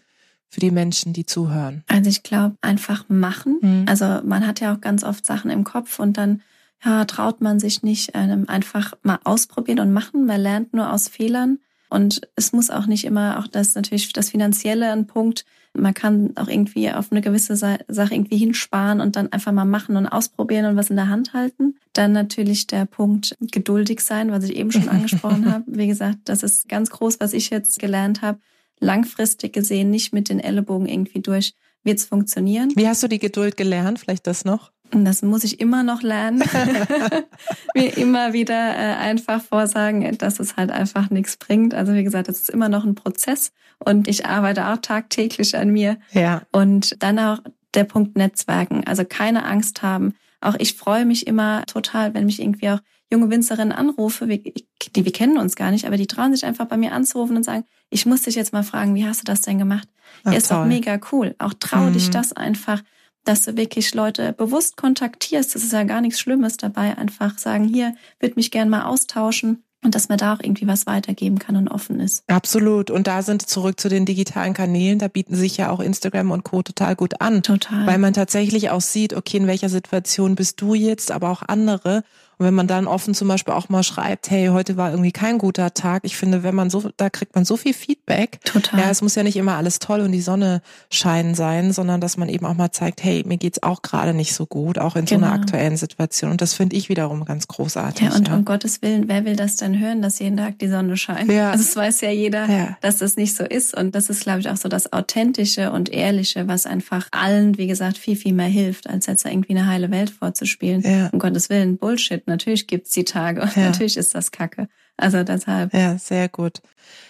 für 0.48 0.60
die 0.60 0.70
Menschen, 0.70 1.14
die 1.14 1.26
zuhören? 1.26 1.84
Also 1.88 2.08
ich 2.12 2.22
glaube, 2.22 2.56
einfach 2.62 3.06
machen. 3.10 3.58
Mhm. 3.62 3.86
Also 3.88 4.06
man 4.24 4.46
hat 4.46 4.60
ja 4.60 4.76
auch 4.76 4.82
ganz 4.82 5.04
oft 5.04 5.26
Sachen 5.26 5.50
im 5.50 5.64
Kopf 5.64 5.98
und 5.98 6.18
dann 6.18 6.44
ja, 6.86 7.06
traut 7.06 7.42
man 7.42 7.60
sich 7.60 7.82
nicht, 7.82 8.12
ähm, 8.14 8.46
einfach 8.48 8.94
mal 9.02 9.18
ausprobieren 9.24 9.80
und 9.80 9.92
machen. 9.92 10.28
Man 10.28 10.40
lernt 10.40 10.76
nur 10.76 10.94
aus 10.94 11.08
Fehlern. 11.08 11.58
Und 11.94 12.22
es 12.36 12.54
muss 12.54 12.72
auch 12.72 12.88
nicht 12.88 13.06
immer, 13.06 13.38
auch 13.38 13.46
das 13.46 13.76
natürlich 13.76 14.12
das 14.14 14.32
Finanzielle 14.32 14.92
ein 14.92 15.06
Punkt. 15.06 15.46
Man 15.74 15.94
kann 15.94 16.32
auch 16.38 16.48
irgendwie 16.48 16.90
auf 16.90 17.12
eine 17.12 17.22
gewisse 17.22 17.56
Sache 17.56 17.78
irgendwie 17.88 18.38
hinsparen 18.38 19.00
und 19.00 19.16
dann 19.16 19.32
einfach 19.32 19.52
mal 19.52 19.64
machen 19.64 19.96
und 19.96 20.08
ausprobieren 20.08 20.66
und 20.66 20.76
was 20.76 20.90
in 20.90 20.96
der 20.96 21.10
Hand 21.10 21.34
halten. 21.34 21.76
Dann 21.94 22.12
natürlich 22.12 22.66
der 22.66 22.86
Punkt 22.86 23.38
geduldig 23.40 24.00
sein, 24.00 24.32
was 24.32 24.44
ich 24.44 24.56
eben 24.56 24.72
schon 24.72 24.90
angesprochen 24.90 25.54
habe. 25.54 25.66
Wie 25.68 25.86
gesagt, 25.86 26.18
das 26.26 26.42
ist 26.42 26.68
ganz 26.68 26.90
groß, 26.90 27.20
was 27.20 27.32
ich 27.32 27.52
jetzt 27.52 27.78
gelernt 27.78 28.24
habe. 28.24 28.40
Langfristig 28.80 29.54
gesehen, 29.54 29.92
nicht 29.92 30.14
mit 30.14 30.30
den 30.30 30.40
Ellenbogen 30.40 30.88
irgendwie 30.88 31.22
durch, 31.22 31.54
wird 31.84 32.00
es 32.00 32.06
funktionieren. 32.06 32.72
Wie 32.76 32.88
hast 32.88 33.04
du 33.04 33.08
die 33.08 33.20
Geduld 33.20 33.56
gelernt? 33.56 34.00
Vielleicht 34.00 34.26
das 34.26 34.46
noch? 34.46 34.73
Und 34.94 35.06
das 35.06 35.22
muss 35.22 35.44
ich 35.44 35.60
immer 35.60 35.84
noch 35.84 36.02
lernen. 36.02 36.44
Mir 37.76 37.98
immer 37.98 38.34
wieder 38.34 38.76
äh, 38.76 38.96
einfach 38.96 39.42
vorsagen, 39.42 40.18
dass 40.18 40.40
es 40.40 40.56
halt 40.56 40.72
einfach 40.72 41.10
nichts 41.10 41.38
bringt. 41.38 41.74
Also 41.74 41.94
wie 41.94 42.04
gesagt, 42.04 42.30
es 42.30 42.42
ist 42.42 42.50
immer 42.50 42.70
noch 42.70 42.84
ein 42.84 42.96
Prozess 42.96 43.52
und 43.80 44.08
ich 44.08 44.26
arbeite 44.26 44.68
auch 44.68 44.78
tagtäglich 44.78 45.58
an 45.58 45.70
mir. 45.70 45.98
Ja. 46.12 46.44
Und 46.52 47.02
dann 47.02 47.20
auch 47.20 47.40
der 47.74 47.84
Punkt 47.86 48.16
Netzwerken. 48.16 48.84
Also 48.86 49.04
keine 49.06 49.46
Angst 49.46 49.82
haben. 49.82 50.14
Auch 50.42 50.56
ich 50.60 50.76
freue 50.76 51.06
mich 51.06 51.28
immer 51.28 51.66
total, 51.66 52.14
wenn 52.14 52.26
mich 52.26 52.42
irgendwie 52.42 52.70
auch 52.70 52.80
junge 53.12 53.30
Winzerinnen 53.30 53.72
anrufe, 53.72 54.28
die 54.28 54.66
wir 55.06 55.14
kennen 55.14 55.38
uns 55.38 55.56
gar 55.56 55.72
nicht, 55.72 55.86
aber 55.86 55.98
die 55.98 56.08
trauen 56.08 56.34
sich 56.34 56.46
einfach 56.46 56.66
bei 56.66 56.78
mir 56.78 56.94
anzurufen 56.94 57.38
und 57.38 57.44
sagen, 57.44 57.64
ich 57.90 58.06
muss 58.06 58.24
dich 58.24 58.36
jetzt 58.36 58.54
mal 58.54 58.64
fragen, 58.64 58.96
wie 58.96 59.06
hast 59.06 59.22
du 59.22 59.26
das 59.26 59.42
denn 59.42 59.60
gemacht? 59.60 59.88
Ach, 60.24 60.32
ja, 60.32 60.38
ist 60.38 60.50
toll. 60.50 60.58
doch 60.58 60.66
mega 60.66 61.00
cool. 61.12 61.36
Auch 61.38 61.54
trau 61.54 61.86
mhm. 61.86 61.94
dich 61.94 62.10
das 62.10 62.34
einfach 62.34 62.82
dass 63.24 63.44
du 63.44 63.56
wirklich 63.58 63.94
Leute 63.94 64.34
bewusst 64.34 64.78
kontaktierst. 64.78 65.56
Das 65.56 65.64
ist 65.64 65.74
ja 65.74 65.84
gar 65.84 66.02
nichts 66.02 66.20
Schlimmes 66.20 66.58
dabei. 66.58 66.98
Einfach 66.98 67.38
sagen, 67.38 67.66
hier, 67.66 67.96
würde 68.20 68.36
mich 68.36 68.52
gern 68.52 68.70
mal 68.70 68.84
austauschen. 68.84 69.64
Und 69.84 69.96
dass 69.96 70.08
man 70.08 70.18
da 70.18 70.34
auch 70.34 70.40
irgendwie 70.42 70.66
was 70.66 70.88
weitergeben 70.88 71.40
kann 71.40 71.58
und 71.58 71.68
offen 71.68 72.00
ist. 72.00 72.24
Absolut. 72.28 72.90
Und 72.90 73.06
da 73.06 73.22
sind 73.22 73.42
zurück 73.42 73.82
zu 73.82 73.90
den 73.90 74.06
digitalen 74.06 74.54
Kanälen. 74.54 74.98
Da 74.98 75.10
bieten 75.10 75.36
sich 75.36 75.58
ja 75.58 75.70
auch 75.70 75.82
Instagram 75.82 76.32
und 76.32 76.44
Co. 76.44 76.62
total 76.62 76.96
gut 76.96 77.20
an. 77.20 77.44
Total. 77.44 77.86
Weil 77.86 77.98
man 77.98 78.14
tatsächlich 78.14 78.70
auch 78.70 78.80
sieht, 78.80 79.14
okay, 79.14 79.38
in 79.38 79.48
welcher 79.48 79.68
Situation 79.68 80.36
bist 80.36 80.62
du 80.62 80.74
jetzt, 80.74 81.12
aber 81.12 81.30
auch 81.30 81.42
andere. 81.46 82.04
Und 82.44 82.48
wenn 82.48 82.56
man 82.56 82.68
dann 82.68 82.88
offen 82.88 83.14
zum 83.14 83.30
Beispiel 83.30 83.54
auch 83.54 83.70
mal 83.70 83.84
schreibt, 83.84 84.30
hey, 84.30 84.48
heute 84.48 84.76
war 84.76 84.92
irgendwie 84.92 85.14
kein 85.14 85.38
guter 85.38 85.74
Tag. 85.74 86.02
Ich 86.04 86.18
finde, 86.18 86.44
wenn 86.44 86.54
man 86.54 86.70
so, 86.70 86.90
da 86.98 87.10
kriegt 87.10 87.36
man 87.36 87.46
so 87.46 87.56
viel 87.56 87.74
Feedback. 87.74 88.42
Total. 88.44 88.82
Ja, 88.82 88.90
es 88.90 89.02
muss 89.02 89.16
ja 89.16 89.24
nicht 89.24 89.38
immer 89.38 89.56
alles 89.56 89.80
toll 89.80 90.02
und 90.02 90.12
die 90.12 90.20
Sonne 90.20 90.62
scheinen 90.92 91.36
sein, 91.36 91.72
sondern 91.72 92.02
dass 92.02 92.18
man 92.18 92.28
eben 92.28 92.46
auch 92.46 92.56
mal 92.56 92.72
zeigt, 92.72 93.02
hey, 93.02 93.24
mir 93.26 93.38
geht's 93.38 93.64
auch 93.64 93.82
gerade 93.82 94.14
nicht 94.14 94.34
so 94.34 94.46
gut, 94.46 94.78
auch 94.78 94.98
in 94.98 95.06
genau. 95.06 95.22
so 95.22 95.26
einer 95.26 95.34
genau. 95.36 95.42
aktuellen 95.42 95.78
Situation. 95.78 96.32
Und 96.32 96.42
das 96.42 96.54
finde 96.54 96.76
ich 96.76 96.90
wiederum 96.90 97.24
ganz 97.24 97.48
großartig. 97.48 98.08
Ja, 98.08 98.14
und 98.14 98.28
ja. 98.28 98.36
um 98.36 98.44
Gottes 98.44 98.82
Willen, 98.82 99.08
wer 99.08 99.24
will 99.24 99.38
das 99.38 99.56
denn 99.56 99.80
hören, 99.80 100.02
dass 100.02 100.20
jeden 100.20 100.36
Tag 100.36 100.60
die 100.60 100.68
Sonne 100.68 100.98
scheint? 100.98 101.32
Ja. 101.32 101.52
Also 101.52 101.64
es 101.64 101.78
weiß 101.78 102.02
ja 102.02 102.10
jeder, 102.10 102.50
ja. 102.50 102.78
dass 102.82 102.98
das 102.98 103.16
nicht 103.16 103.38
so 103.38 103.46
ist. 103.46 103.74
Und 103.74 103.96
das 103.96 104.10
ist, 104.10 104.24
glaube 104.24 104.42
ich, 104.42 104.50
auch 104.50 104.58
so 104.58 104.68
das 104.68 104.92
Authentische 104.92 105.72
und 105.72 105.94
Ehrliche, 105.94 106.46
was 106.50 106.66
einfach 106.66 107.08
allen, 107.12 107.58
wie 107.58 107.68
gesagt, 107.68 107.98
viel, 107.98 108.18
viel 108.18 108.34
mehr 108.34 108.48
hilft, 108.48 108.90
als 108.90 109.06
jetzt 109.06 109.26
irgendwie 109.26 109.56
eine 109.56 109.66
heile 109.66 109.92
Welt 109.92 110.10
vorzuspielen. 110.10 110.82
Ja. 110.82 111.08
Um 111.14 111.20
Gottes 111.20 111.50
Willen, 111.50 111.78
Bullshit 111.78 112.28
natürlich 112.34 112.68
gibt's 112.68 112.92
die 112.92 113.06
Tage 113.06 113.42
und 113.42 113.56
ja. 113.56 113.64
natürlich 113.64 113.98
ist 113.98 114.16
das 114.16 114.32
Kacke. 114.32 114.68
Also 114.98 115.24
deshalb. 115.24 115.74
Ja, 115.74 115.98
sehr 115.98 116.30
gut. 116.30 116.62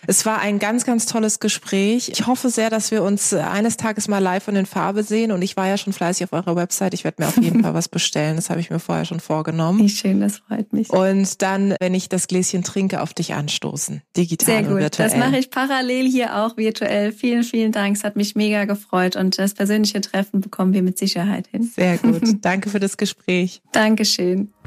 Es 0.05 0.25
war 0.25 0.39
ein 0.39 0.59
ganz, 0.59 0.85
ganz 0.85 1.05
tolles 1.05 1.39
Gespräch. 1.39 2.09
Ich 2.09 2.27
hoffe 2.27 2.49
sehr, 2.49 2.69
dass 2.69 2.91
wir 2.91 3.03
uns 3.03 3.33
eines 3.33 3.77
Tages 3.77 4.07
mal 4.07 4.19
live 4.19 4.47
und 4.47 4.55
in 4.55 4.65
Farbe 4.65 5.03
sehen. 5.03 5.31
Und 5.31 5.41
ich 5.41 5.57
war 5.57 5.67
ja 5.67 5.77
schon 5.77 5.93
fleißig 5.93 6.25
auf 6.25 6.33
eurer 6.33 6.55
Website. 6.55 6.93
Ich 6.93 7.03
werde 7.03 7.21
mir 7.21 7.27
auf 7.27 7.37
jeden 7.37 7.61
Fall 7.63 7.73
was 7.73 7.89
bestellen. 7.89 8.35
Das 8.35 8.49
habe 8.49 8.59
ich 8.59 8.69
mir 8.69 8.79
vorher 8.79 9.05
schon 9.05 9.19
vorgenommen. 9.19 9.79
Wie 9.79 9.89
schön, 9.89 10.21
das 10.21 10.39
freut 10.39 10.71
mich. 10.71 10.89
Und 10.89 11.41
dann, 11.41 11.75
wenn 11.79 11.93
ich 11.93 12.09
das 12.09 12.27
Gläschen 12.27 12.63
trinke, 12.63 13.01
auf 13.01 13.13
dich 13.13 13.33
anstoßen. 13.33 14.01
Digital 14.15 14.45
sehr 14.45 14.63
gut. 14.63 14.71
und 14.71 14.79
virtuell. 14.79 15.09
Das 15.09 15.17
mache 15.17 15.37
ich 15.37 15.49
parallel 15.49 16.09
hier 16.09 16.37
auch 16.37 16.57
virtuell. 16.57 17.11
Vielen, 17.11 17.43
vielen 17.43 17.71
Dank. 17.71 17.95
Es 17.95 18.03
hat 18.03 18.15
mich 18.15 18.35
mega 18.35 18.65
gefreut. 18.65 19.15
Und 19.15 19.37
das 19.37 19.53
persönliche 19.53 20.01
Treffen 20.01 20.41
bekommen 20.41 20.73
wir 20.73 20.83
mit 20.83 20.97
Sicherheit 20.97 21.47
hin. 21.47 21.63
Sehr 21.63 21.97
gut. 21.97 22.23
Danke 22.41 22.69
für 22.69 22.79
das 22.79 22.97
Gespräch. 22.97 23.61
Dankeschön. 23.71 24.53